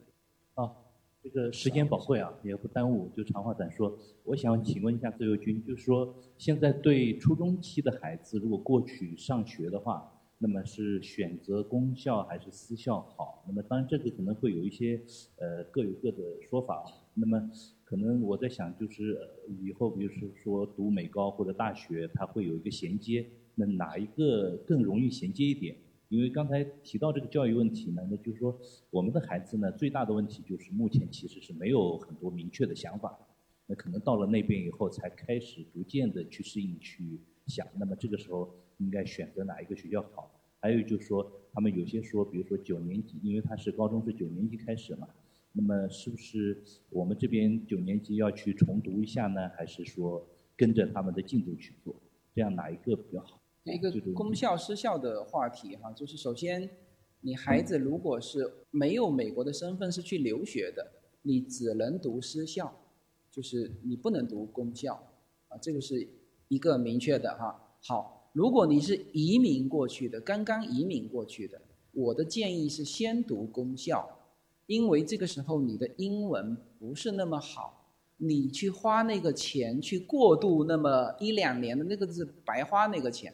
[0.54, 0.72] 啊，
[1.22, 3.94] 这个时间宝贵啊，也不耽误，就长话短说。
[4.24, 10.10] 我想请问一下自由军，就是说现在对初中期的孩子，如果过去上学的话，
[10.42, 13.44] 那么是选择公校还是私校好？
[13.46, 15.00] 那么当然这个可能会有一些
[15.36, 16.84] 呃各有各的说法。
[17.14, 17.52] 那么
[17.84, 19.20] 可能我在想，就是
[19.62, 20.12] 以后比如
[20.42, 23.26] 说读美高或者大学，它会有一个衔接，
[23.56, 25.76] 那哪一个更容易衔接一点？
[26.08, 28.58] 因为刚才提到这个教育问题呢，那就是说
[28.90, 33.20] 我们的孩子呢，最大的问题就是目前其实是没有很多明确的想法，
[33.68, 38.50] 那可能到了那边以后才开始逐渐的去适应去想，那么这个时候
[38.80, 40.30] 应该选择哪一个学校好？
[40.60, 45.08] 还有就是说他们有些说，比如说九年级，因为他是高中是九年级开始嘛，
[45.54, 49.50] 那么是不是我们这边九年级要去重读一下呢？
[49.56, 50.28] 还是说
[50.58, 51.96] 跟着他们的进度去做？
[52.36, 53.40] 这样哪一个比较好？
[53.64, 56.70] 一个公校私校的话题哈，就是首先，
[57.22, 62.74] 你孩子如果是没有美国的身份是去留学的，你只能读私校，
[63.30, 64.96] 就是你不能读公校，
[65.50, 66.08] 啊，这个是
[66.48, 67.78] 一个明确的哈。
[67.84, 71.60] 好，如果你是移民过去的，刚刚移民过去的，
[71.92, 74.08] 我的建议是先读公校，
[74.68, 83.34] 因为这个时候你的英文不是那么好，你去花那个钱去过渡那么一两年的那个是白花那个钱。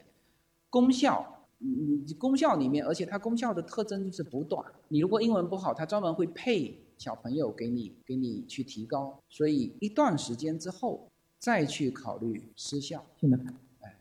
[0.69, 1.25] 功效，
[1.57, 1.69] 你
[2.05, 4.65] 你功效里面，而且它功效的特征就是补短。
[4.89, 9.17] 你如果英文不好，它专门会配小朋友给你给你去提高。
[9.29, 13.05] 所以一段时间之后再去考虑失效。
[13.19, 13.37] 现在，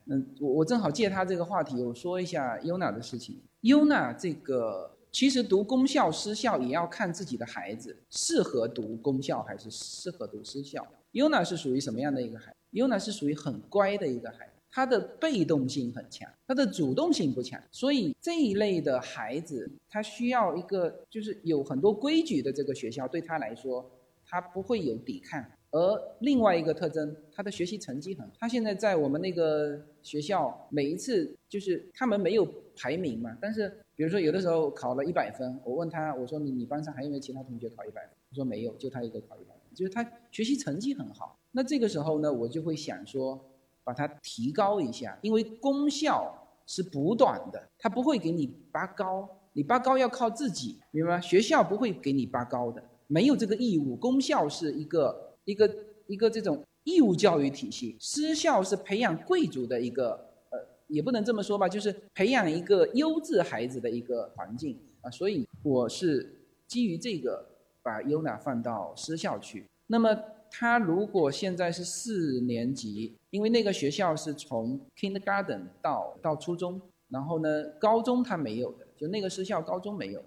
[0.06, 3.40] 嗯，我我正好借他这个话题，我说一下优娜的事情。
[3.62, 10.86] 优娜这个其实读功效失效也要看自己的孩子适合读功效还是适合读失效。
[11.12, 12.58] 优娜是属于什么样的一个孩子？
[12.72, 14.50] 优娜是属于很乖的一个孩子。
[14.70, 23.88] 他的被动性很强，他的主动性不强，所以这一类的孩子，他需要一个就是有很多规矩的这个学校，对他来说，
[24.26, 25.44] 他不会有抵抗。
[25.74, 38.10] 而另外一个特征，他的学习成绩很，他现在在我们那个学校，每一次就是他们没有排名嘛，但是比如说有的时候考了一百分，我问他，我说你你班上还有没有其他同学考一百分？
[38.30, 41.36] 他说没有，就他一个考一百分，就是他学习成绩很好。
[41.50, 43.38] 那这个时候呢，我就会想说。
[43.86, 46.34] 把它提高一下，因为功效
[46.66, 51.20] 是补短的，它不会给你拔高，你拔高要靠自己，明白吗？
[51.20, 53.94] 学校不会给你拔高的，没有这个义务。
[53.94, 55.76] 功效是一个一个
[56.06, 60.12] 一个这种义务教育体系，私校是培养贵族的一个，
[60.50, 65.10] 呃，也不能这么说吧，就是培养一个优质孩子的一个环境啊。
[65.10, 66.34] 所以我是
[66.66, 67.44] 基于这个
[67.82, 70.16] 把优娜放到私校去，那么。
[70.56, 80.22] 他如果现在是四年级，因为那个学校是从 kindergarten 到到初中，然后呢，高中他没有的，就那个私校高中没有。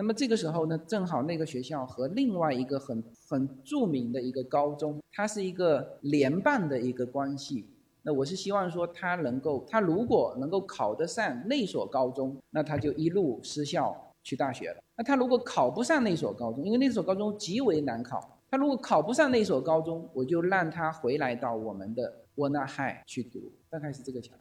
[0.00, 7.66] 那么这个时候呢，正好那个学校和另外一个很很著名的一个高中，它是一个联办的一个关系。
[8.00, 14.82] 那我是希望说他能够，他如果能够考得上那所高中，那他就一路失校去大学了。
[14.96, 18.40] 那他如果考不上那所高中，因为那所高中极为难考。
[18.50, 24.39] 他如果考不上那所高中，我就让他回来到我们的沃纳海去读，大概是这个情况。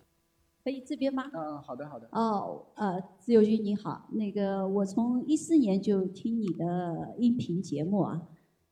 [0.70, 1.24] 可以这边吗？
[1.34, 2.08] 嗯，好的，好的。
[2.12, 8.22] 哦，呃，自由军你好，那个我从一四年就听你的音频节目啊。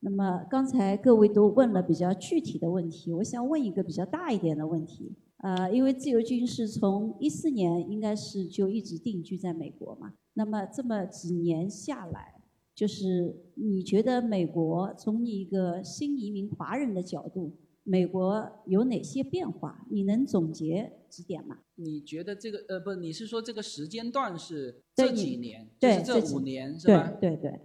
[0.02, 5.16] 那么刚才各位都问了比较具体的问题，我想问一个比较大一点的问题。
[5.38, 12.36] 呃，因为自由军是从一四年应该是就一直定居在美国嘛，那么这么几年下来。
[12.76, 19.84] 就是你觉得美国从你一个新移民华人的角度，美国有哪些变化？
[19.90, 21.58] 你能总结几点嘛？
[21.76, 27.12] 你觉得这个呃不，你是说这个时间段是这几年，就是这五年是吧？
[27.20, 27.60] 对对对，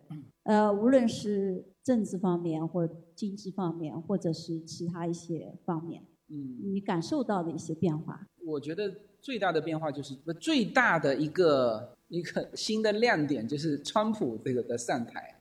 [0.45, 8.27] 呃，无论是政治方面，或经济方面，或者是其他一些方面，嗯，你感受到的一些变化？
[8.47, 11.97] 我觉得最大的变化就是最大的一个。
[12.13, 15.35] 一个新的亮点就是川普这个的上台，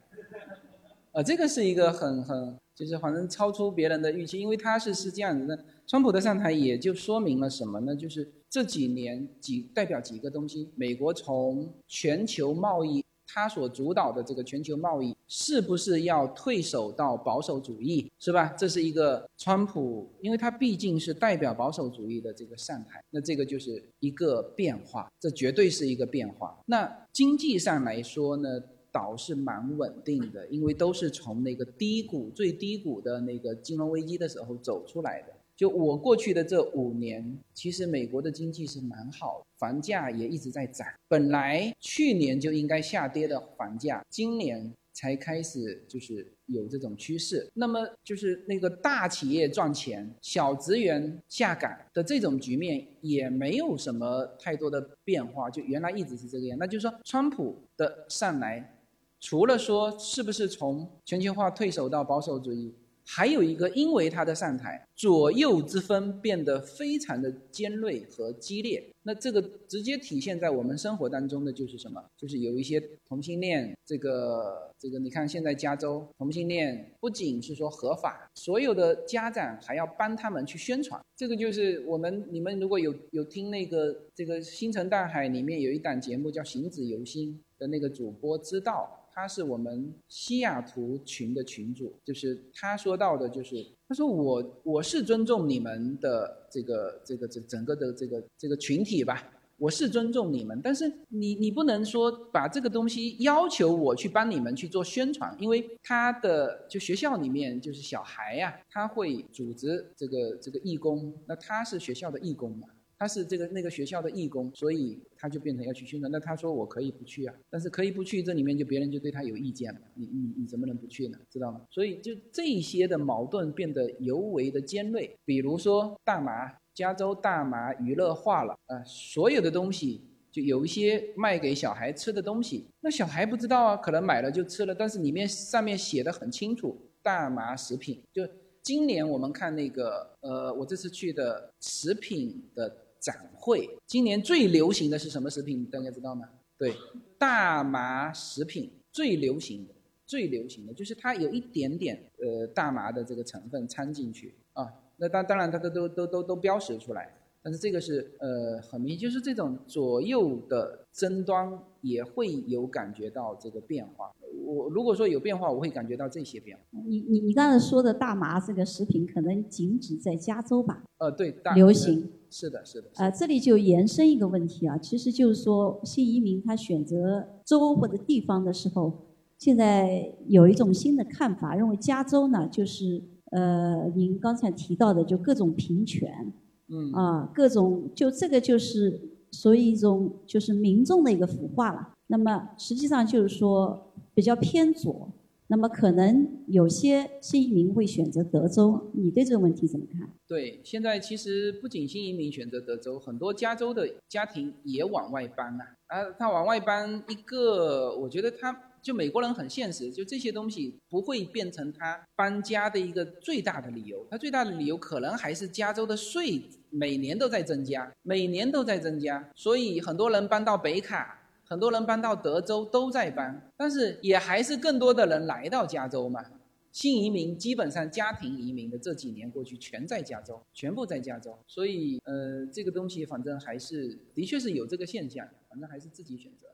[1.11, 5.65] 呃，这个是一个很很就是反正超出别人的预期，因为他是是这样子的。
[5.91, 7.93] 川普的上台也就说明了什么呢？
[7.93, 13.03] 就是这几年几代表几个东西，美国从全球贸易。
[13.33, 18.53] 他所主导的这个全球贸易是不是要退守到保守主义，是吧？
[18.57, 26.57] 这是一个川普，因为他毕竟是代表保守主义的这个上台，那这个就是一个变化，这绝对是一个变化。
[26.65, 28.49] 那经济上来说呢，
[28.91, 35.33] 倒是蛮稳定的，因为都是从那个低谷、最低谷的那个金融危机的时候走出来的。
[35.61, 40.87] 就我过去的这五年，其实美国的经济是蛮好，房价也一直在涨。
[41.07, 47.47] 本来去年就应该下跌的房价，今年才开始就是有这种趋势。
[47.53, 56.57] 那么就是那个大企业赚钱，小职员下岗的这种局面也没有什么太多的变化，就原来一直是这个样。
[56.57, 58.79] 那就是说，川普的上来，
[59.19, 62.73] 除了说是不是从全球化退守到保守主义。
[63.05, 68.83] 还有一个，因为他的上台，左右之分变得非常的尖锐和激烈。
[69.03, 71.99] 那这个直接体现在我们生活当中的就是什么？
[72.15, 81.01] 就是有一些同性恋，这个这个，你看现在加州同性恋不仅是说合法，所有的家长还要帮他们去宣传。
[81.15, 88.99] 这个就是我们你们如果有有听那个这个星辰大海里面有一档节目叫行止由心的那个主播知道。
[89.13, 99.23] 他是我们西雅图群的群主，就是他说到的，就是他说我我是尊重你们的这个这个这整个的这个这个群体吧，
[99.57, 112.67] 我是尊重你们，但是你你不能说把这个东西要求我去帮你们去做宣传，因为他的就学校里面就是小孩呀，他会组织这个这个义工，那他是学校的义工嘛。
[113.01, 116.11] 他是这个那个学校的义工，所以他就变成要去宣传。
[116.11, 119.81] 那他说我可以不去啊，但是可以不去，这里面就别人就对他有意见了。
[119.95, 121.17] 你你你怎么能不去呢？
[121.27, 121.61] 知道吗？
[121.71, 125.17] 所以就这些的矛盾变得尤为的尖锐。
[125.25, 137.99] 比如说大麻，加州大麻娱乐化了啊，所有的东西就有一些卖给小孩吃的东西，那小孩不知道啊，可能买了就吃了，但是里面上面写的很清楚，大麻食品。
[138.13, 138.21] 就
[138.61, 142.71] 今年我们看那个呃，我这次去的食品的。
[143.01, 145.65] 展会今年最流行的是什么食品？
[145.65, 146.29] 大家知道吗？
[146.57, 146.73] 对，
[147.17, 149.73] 大麻食品最流行的，
[150.05, 154.71] 最流行的就是它有一点点呃大麻的这个成分掺进去啊。
[154.97, 164.11] 那当当然它都都都都都标识出来，但是这个是呃很明显，就是这种左右的争端也会有感觉到这个变化。
[164.45, 166.63] 我如果说有变化，我会感觉到这些变化。
[166.85, 170.83] 你你你刚才说的大麻这个食品，可能仅止在加州吧？
[170.97, 172.87] 呃，对，大流行是的，是的。
[172.95, 179.07] 呃，这里就延伸一个问题啊，其实就是说新移民他选择州或者地方的时候，
[179.37, 183.01] 现在有一种新的看法，认为加州呢就是
[183.31, 186.33] 呃您刚才提到的就各种平权，
[186.69, 188.99] 嗯啊各种就这个就是
[189.31, 191.93] 所以一种就是民众的一个腐化了。
[192.07, 193.87] 那么实际上就是说。
[194.13, 195.09] 比较偏左，
[195.47, 200.09] 那么可能有些新移民会选择德州，你对这个问题怎么看？
[200.27, 205.77] 对，现在其实不仅新移民选择德州，很多加州的家庭也往外搬啊。
[205.91, 214.07] 啊，他往外搬一个，我觉得他就美国人很现实，就这些东西不会变成他搬家的一个最大的理由。
[214.09, 221.17] 他最大的理由可能还是加州的税每年都在增加，每年都在增加，所以很多人搬到北卡。
[221.43, 226.23] 很多人搬到德州都在搬，但是也还是更多的人来到加州嘛。
[226.71, 231.37] 新移民基本上家庭移民的这几年过去全在加州，全部在加州。
[231.45, 236.47] 所以呃，这个东西反正还是的确是有这个现象，反正还是自己选择。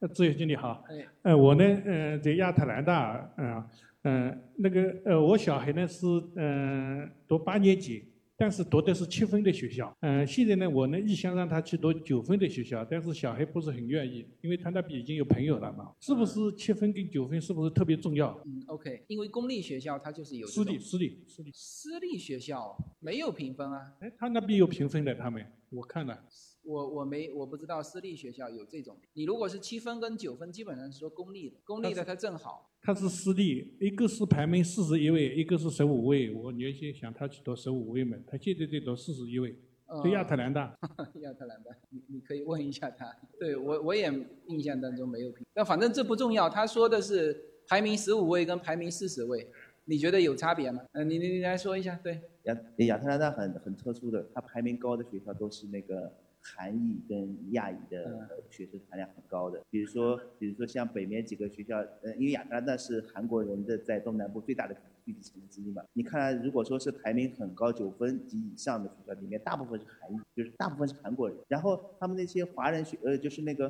[0.00, 0.84] 呃，自由经理好。
[0.88, 1.06] 哎。
[1.22, 3.64] 呃，我呢，呃，在亚特兰大，嗯
[4.02, 8.08] 嗯，那个呃，我小孩呢是嗯读八年级。
[8.34, 15.92] 但是读的是七分的学校，嗯，现在呢，我呢一想让他去读九分的学校，但是小孩不是很愿意，因为他那边已经有朋友了嘛。
[16.00, 18.36] 是不是七分跟九分是不是特别重要？
[18.44, 23.92] 嗯，OK，因为公立学校它就是有私立，私立，私立，私立学校没有评分啊。
[24.00, 26.18] 哎，他那边有评分的，他们我看了。
[26.64, 28.96] 我我没我不知道私立学校有这种。
[29.14, 32.70] 你如果是七分跟九分，基本上是说公立的，公立的它正好。
[32.82, 36.32] 它是私立，一个是排名四十一位，一个是十五位。
[36.32, 39.56] 我原先想他去读十五位嘛，他现在在读四十一位，
[40.02, 40.76] 在亚特兰大。
[41.22, 43.06] 亚特兰大，你你可以问一下他。
[43.38, 44.12] 对我我也
[44.48, 46.50] 印象当中没有评，那反正这不重要。
[46.50, 49.48] 他说的是排名十五位跟排名四十位，
[49.84, 50.84] 你觉得有差别吗？
[50.92, 51.94] 嗯，你你你来说一下。
[52.02, 56.12] 对，亚亚特兰大很很特殊的，它排名高的学校都是那个。
[56.42, 64.74] 韩裔跟亚裔的学生含量很高的，比如说，比如说像北面几个学校，呃，因为亚特兰大是韩国人的在东南部最大的
[65.04, 65.82] 聚集城市之一嘛。
[65.92, 71.38] 你看来，如果说是排名很高九分及以上的学校，里面大部分是韩裔，就是大部分是韩国人。
[71.48, 73.66] 然后他们那些华人学，呃，就是那个，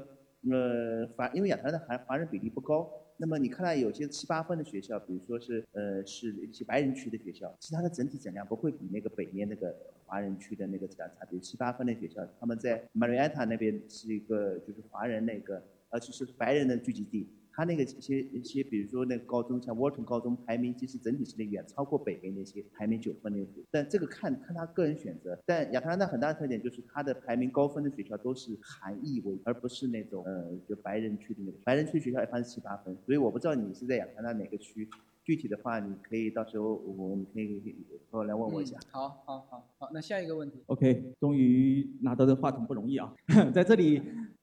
[0.50, 2.90] 呃，华，因为亚特兰大韩华人比例不高。
[3.16, 9.74] 那么你看到有些七八分的学校，比如说是呃是一些白人区的学校，其实它的整体质量不会比那个北面那个
[10.04, 11.24] 华人区的那个质量差。
[11.26, 25.38] 比如七八分的学校，他们在 Marietta 那边是一个就是华人那个，而且是白人的聚集地，它那个一些一些，比如说那个高中，像沃顿高中排名其实整体实力远超过北美那些排名九分那些，但这个看看他个人选择。
[25.44, 32.96] 但亚特兰大很大的特点就是它的排名高分的学校都是韩裔为，而不是那种呃就白人区的那个，白人区学校一般是七八分。
[33.04, 34.88] 所以我不知道你是在亚特兰大哪个区，
[35.22, 37.76] 具体的话你可以到时候我们可以
[38.10, 38.78] 过来问我一下。
[38.90, 40.62] 好好好好，那下一个问题。
[40.66, 43.14] OK，终于拿到这话筒不容易啊，
[43.52, 44.00] 在这里。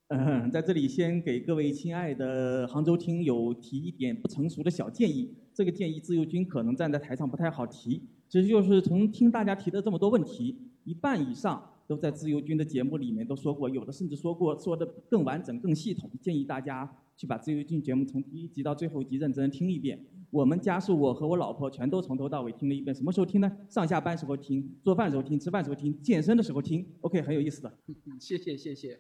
[0.10, 5.32] 嗯，在这里先给各位亲爱的杭州听友提一点不成熟的小建议。
[5.54, 16.10] 这个建议自由军可能站在台上不太好提，其实就是从听大家提的这么多问题，一半以上都在自由军的节目里面都说过，有的甚至说过说的更完整、更系统。
[16.20, 20.00] 建议大家去把自由军节目从第一集到最后一集认真听一遍。
[20.32, 22.96] 我们家是我和我老婆全都从头到尾听了一遍。
[22.96, 23.52] 什么时候听呢？
[23.68, 26.86] 上下班时候听，做饭时候听，吃饭时候听，健身的时候听。
[27.02, 27.78] OK，很有意思的。
[28.18, 28.98] 谢 谢谢谢。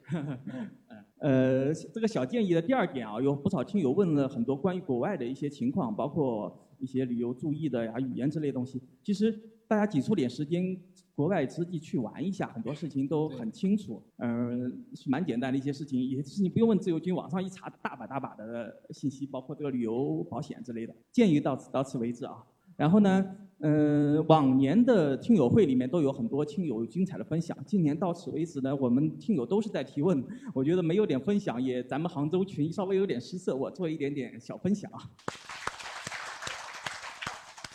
[1.20, 8.82] 呃，这个小建议的第二点啊，有不少听友问了很多关于国外的一些情况，包括一些旅游注意的呀、语言之类的东西。
[9.02, 9.32] 其实
[9.66, 10.78] 大家挤出点时间，
[11.20, 14.02] 国外实际去玩一下，很多事情都很清楚。
[14.20, 20.96] 嗯、是蛮简单的一些事情，也是你不用问自由军，网上一查，大把大把的信息，包括这个旅游保险之类的。
[21.12, 22.41] 建议到此到此为止啊。
[22.78, 27.58] 然后呢，嗯，往年的听友会里面都有很多听友精彩的分享。
[27.66, 33.54] 今年到此为止呢，我们听友都是在提问，我觉得没有点分享也，咱们杭州群稍微有点失色。
[33.54, 35.00] 我做一点点小分享啊。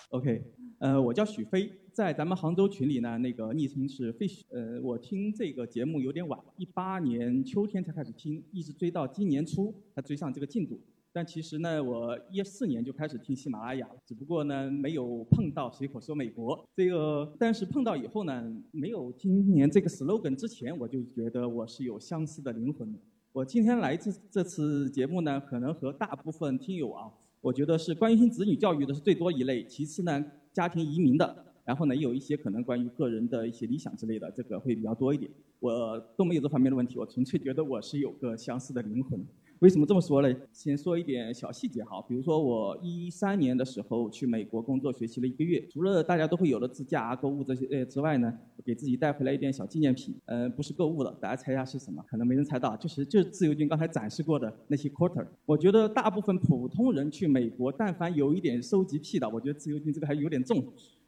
[0.09, 0.43] OK，
[0.79, 4.45] 呃，我叫许飞，在咱们杭州群里呢，那个昵称是飞许。
[4.51, 10.81] 呃，我听这个节目有点晚，一八年秋天才开始听，一直追到今年初才追上这个进度。
[11.13, 22.99] 但其实呢，我一四年就开始听喜马拉雅了，只不过呢没有碰到随口说美国这个，但是碰到以后呢，没有今年这个 slogan 之前，我就觉得我是有相似的灵魂。
[23.31, 27.09] 我今天来这这次节目呢，可能和大部分听友啊，
[27.45, 35.31] 我觉得是关心子女教育的是最多一类，其次呢家庭移民的，然后呢也有一些可能关于个人的一些理想之类的，这个会比较多一点。
[35.61, 39.23] 我都没有这方面的问题，我纯粹觉得我是有个相似的灵魂。
[39.65, 40.29] 为什么这么说呢？
[40.53, 48.31] 先说一点小细节哈，比如说我一三年的时候去美国工作学习了一个月，除了大家都会有的自驾啊、购物这些呃之外呢，
[48.63, 52.05] 给自己带回来一点小纪念品，呃，不是购物的，大家猜一下是什么？
[52.07, 55.27] 可能没人猜到，就是就是自由军刚才展示过的那些 quarter。
[55.47, 60.63] 我觉得大部分普通人去美国，但凡有一点收集癖的，我觉得自由军这个还有点重。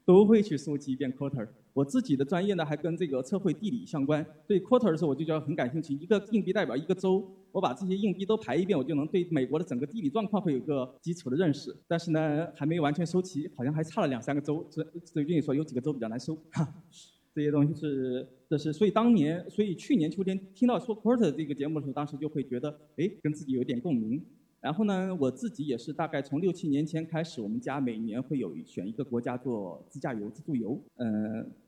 [0.07, 1.47] 都会去收集一遍 quarter。
[1.75, 4.25] 我自己的专业呢，还跟这个测绘地理相关。
[4.47, 5.93] 对 quarter 的时候，我就觉得很感兴趣。
[5.95, 11.77] 一个硬币代表一个州，我把这些硬币都排一遍，我就能对美国的整个地理状况会有个基础的认识。
[11.89, 14.65] 但是呢，还没有完全收齐，好像还差了两三个州。
[14.71, 16.35] 这最近说有几个州比较难收。
[16.53, 16.67] 哈
[17.35, 24.25] 这些东西是，这是所以当年，所以去年秋天听到说 quarter 这个节目的时候，当时就会觉得，哎，跟自己有点共鸣。
[24.61, 30.83] 然后呢，我自己也是大概从六七年前开始，我们家每年会有选一个国家做自驾游、自助游。
[30.97, 31.07] 呃，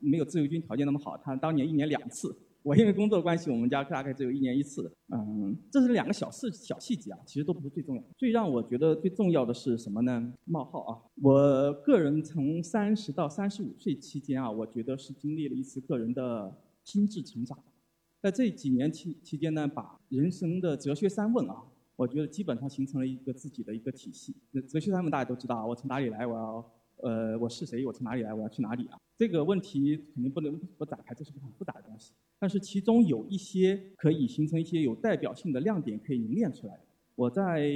[0.00, 2.36] 没有自由军条件那么好，他当年一年两次。
[2.64, 4.92] 我因为工作关系，我们家大概只有一年一次。
[5.14, 8.02] 嗯，这是两个小事、小细节啊，其实都不是最重要。
[8.16, 10.34] 最让我觉得最重要的是什么呢？
[10.44, 16.52] 冒号啊，我个人从三十到三十五岁期间啊，我觉得是经历了一次个人的
[16.84, 17.56] 心智成长。
[18.20, 21.62] 在这几年期期间呢，把人生的哲学三问啊，
[21.98, 24.32] 我觉得基本上形成了一个自己的一个体系。
[24.52, 28.96] 那哲学三问大家都知道，我从哪里来，我要呃我是谁，我从哪里来，我要去哪里啊？
[29.16, 32.12] 这个问题肯定不能不展开，这是个很复杂的东西。
[32.38, 36.80] 但是其中有一些可以形成一些有代表性的亮点，可以凝练出来。
[37.16, 37.66] 我在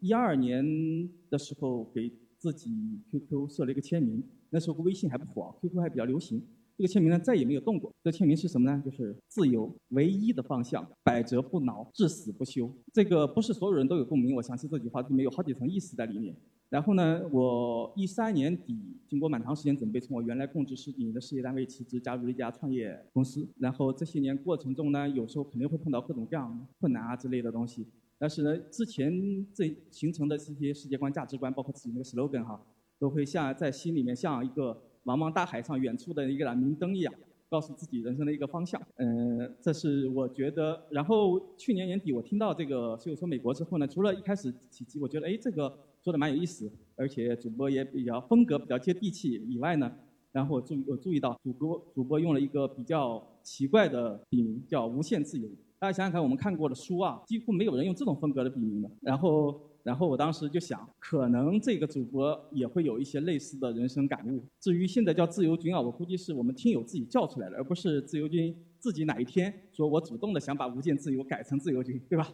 [0.00, 6.42] 一二年的时候给自己 QQ 设了一个签名，那时候微信还不火，QQ 还比较流行。
[6.78, 7.92] 这个签名呢再也没有动过。
[8.04, 8.80] 这个签名是什么呢？
[8.84, 12.72] 就是自由唯一的方向，百折不挠，至死不休。
[12.92, 16.36] 这个不是所有人都有共鸣，我相信这句话里面有好几层意思在里面。
[16.70, 18.78] 然后呢，我一三年底
[19.08, 23.48] 经过蛮长时间准备，从我原来供职事业的事业单位辞职，加入了一家创业公司。
[23.58, 27.88] 然后这些年过程中呢，有时候肯定会碰到各种各样困难啊之类的东西。
[28.18, 29.12] 但是呢，之前
[29.52, 32.64] 这形成的这些世界观、价值观，包括自己那个 slogan 哈，
[33.00, 37.14] 都会像在心里面像一个茫茫大海上远处的一个盏明灯一样，
[37.48, 38.78] 告诉自己人生的一个方向。
[38.96, 40.78] 嗯，这是我觉得。
[40.90, 45.74] 然后去年年底我听到这个《所以说美国》之后呢，除了一开始起机，我觉得哎这个
[46.04, 49.90] 说的蛮有意思，而且主播也比较风格比较接地气以外呢，
[50.30, 55.48] 然后我注我注意到主播主播用了一个比较奇怪的笔名，叫“无限自由”。
[55.80, 58.90] 大家想想看，我们看过的书啊，几乎没有人用这种风格的笔名的。
[59.00, 59.58] 然后，
[59.88, 64.44] 然后我当时就想，可能这个主播也会有一些类似的人生感悟。
[64.60, 72.30] 至于现在叫自由军啊，我估计是我们听友自己叫出来的，而不是自由军自己哪一天说我主动的想把无限自由改成自由军，对吧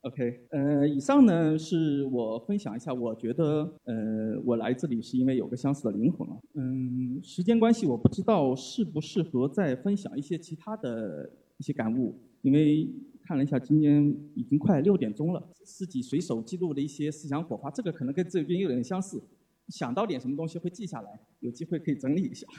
[0.00, 6.38] ？OK，呃，以上呢是我分享一下，我觉得，呃，我来这里是因为有个相似的灵魂啊。
[6.54, 12.88] 嗯，时间关系，我不知道适不适合再分享一些其他的一些感悟，因为
[13.26, 19.20] 看了一下，今天已经快六点钟了，自己随手记录的一些思想火花，这个可能跟这边有点相似，
[19.68, 22.46] 想到点什么东西会记下来，有机会可以整理一下。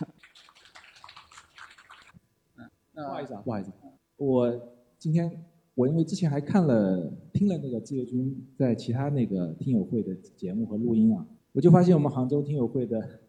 [2.93, 3.71] 不好意思啊，不好意思，
[4.17, 4.61] 我
[4.97, 5.45] 今天
[5.75, 13.21] 我因为之前还看了听了那个自由军在其他那个听友会的节目和录音啊，我就发现我们杭州听友会的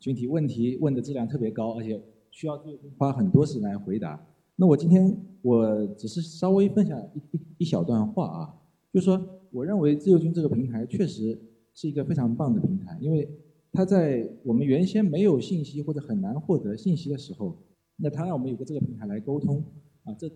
[0.00, 2.58] 群体问题问的质量特别高，而且需要
[2.96, 4.26] 花很多时间来回答。
[4.58, 5.14] 那我今天
[5.46, 8.54] 我只是稍微分享一一一小段话啊，
[8.92, 9.16] 就说
[9.52, 11.38] 我认为自由军这个平台确实
[11.72, 13.28] 是一个非常棒的平台，因为
[13.70, 17.56] 它在我们原先没有信息或者很难获得信息的时候。
[17.98, 19.64] 那它让我们有个这个平台来沟通，
[20.02, 20.28] 啊，这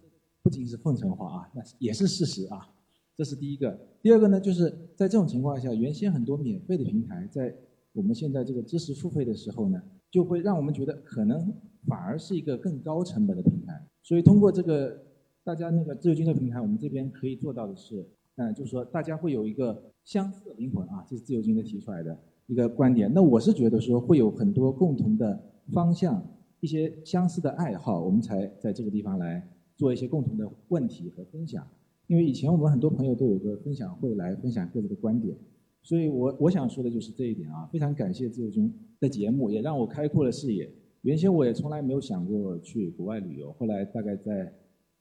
[0.43, 2.70] 不仅是奉承话啊，那也是事实啊，
[3.16, 3.78] 这是第一个。
[4.01, 7.55] 第二个呢，就是在这种情况下，原先很多免费的平台，在
[7.93, 11.53] 我们现在这个知识付费的时候呢，就会让我们觉得可能
[11.87, 13.90] 反而是一个更高成本的平台。
[14.03, 15.01] 所以通过这个
[15.45, 18.07] 大家那个自由军的平台，我们这边可以做到的是，
[18.37, 23.13] 嗯，就是说大家会有一个相似的灵魂啊，这是自由军的提出来的一个观点。
[23.13, 26.23] 那我是觉得说会有很多共同的方向。
[26.63, 29.43] 一些相似的爱好，我们才在这个地方来
[29.79, 31.67] 做一些共同的问题和分享。
[32.07, 35.35] 因为以前我们很多朋友都有个分享会来分享各自的观点，
[35.83, 37.67] 所以我我想说的就是这一点啊。
[37.73, 38.71] 非常感谢自由军
[39.01, 40.71] 的节目，也让我开阔了视野。
[41.03, 44.53] 原先我也从来没有想过去国外旅游，后来大概在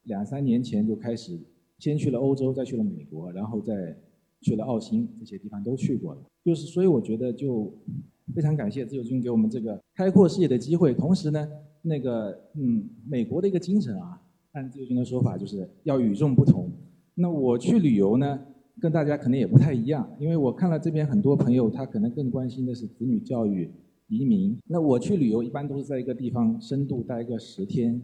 [0.04, 1.40] 两三年前就开始，
[1.78, 3.96] 先去了欧洲，再去了美国，然后再
[4.42, 6.22] 去了澳新这些地方都去过了。
[6.44, 7.74] 就是所以我觉得就。
[8.36, 10.94] 非常感谢自由军给我们这个开阔视野的机会。
[10.94, 11.50] 同时呢，
[11.82, 14.22] 那个嗯，美国的一个精神啊，
[14.52, 16.72] 按自由军的说法，就是要与众不同。
[17.16, 18.40] 那我去旅游呢，
[18.80, 23.72] 跟大家可能也不太一样，因为我看了这边很多朋友，他可能更关心的是子女教育、
[24.10, 24.60] 移民。
[24.65, 28.02] 那我去旅游一般都是在一个地方深度待个十天，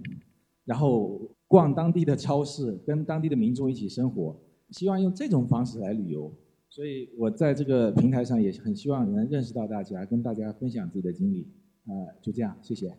[0.63, 4.35] 然后逛当地的超市，跟当地的民众一起生活，
[4.69, 6.31] 希望用这种方式来旅游。
[6.69, 11.47] 所以我在这个平台上也很希望能认识到大家，跟大家分享自己的经历。
[11.87, 12.95] 呃，就这样，谢谢。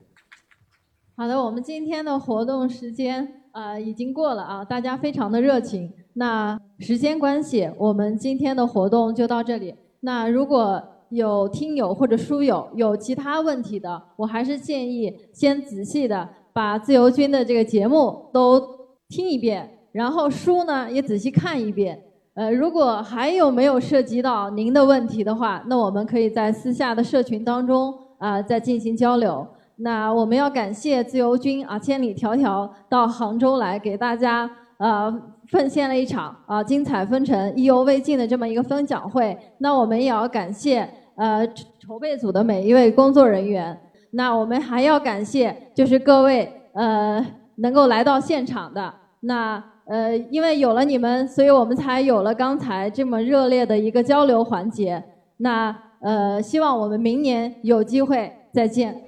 [1.16, 5.92] 好的，我们今天的活动时间呃已经过了啊，大家非常的热情。
[6.14, 9.74] 那时间关系，我们今天的活动就到这里。
[10.00, 18.60] 那如果有听友或者书友有其他问题的，我还是建议先仔细的把自由军的这个节目都
[19.08, 22.02] 听一遍，然后书呢也仔细看一遍。
[22.34, 29.46] 呃，如果还有没有涉及到您的问题的话，那我们可以在私下的社群当中啊再进行交流。
[29.76, 35.10] 那我们要感谢自由军啊，千里迢迢到杭州来给大家呃
[35.50, 39.36] 奉献了一场啊精彩纷呈、意犹未尽的这么一个分享会。
[39.58, 41.46] 那我们也要感谢呃
[41.78, 43.78] 筹备组的每一位工作人员。
[44.10, 47.24] 那我们还要感谢就是各位呃
[47.56, 49.62] 能够来到现场的那。
[49.88, 55.00] 呃，因为有了你们，所以我们才有了刚才这么热烈的一个交流环节。
[55.36, 59.00] 那呃，希望我们明年有机会再见。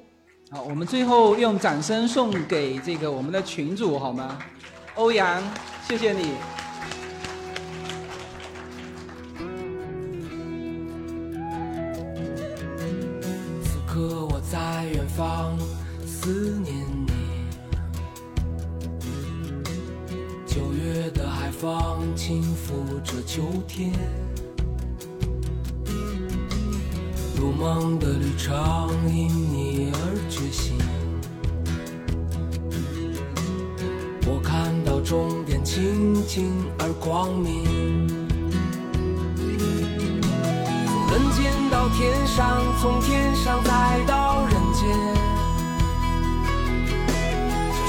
[0.52, 4.39] 好，我们最后用掌声送给这个我们的群主好吗？
[4.94, 5.43] 欧阳，
[5.89, 6.35] 谢谢你。
[13.65, 15.59] 此刻我在远方
[16.06, 17.12] 思念你，
[20.47, 20.60] 九。
[20.74, 23.93] 月的海风轻拂着秋天，
[27.36, 28.55] 如梦的旅程
[29.15, 30.97] 因你而觉醒。
[35.09, 37.64] 终点清净而光明，
[39.39, 44.86] 从人间到天上，从天上再到人间。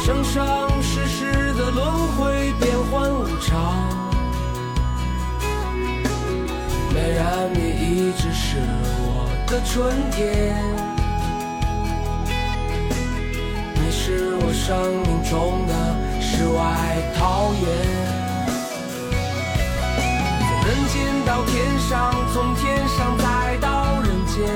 [0.01, 3.85] 生生世世的轮回，变幻无常。
[6.93, 8.55] 美人，你一直是
[9.01, 10.55] 我的春天，
[13.75, 15.73] 你是我生命中的
[16.49, 16.63] 世外
[17.15, 17.63] 桃源。
[20.41, 24.49] 从人间到天上，从天上再到人间。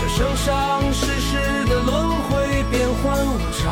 [0.00, 3.66] 这生生世世的轮回，变幻无常。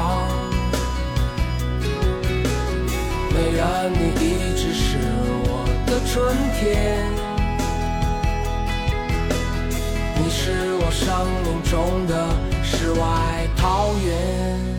[3.30, 4.98] 虽然，你一直是
[5.44, 7.06] 我的春天，
[10.16, 11.06] 你是我生
[11.44, 12.12] 命中的
[12.64, 14.75] 世外桃源。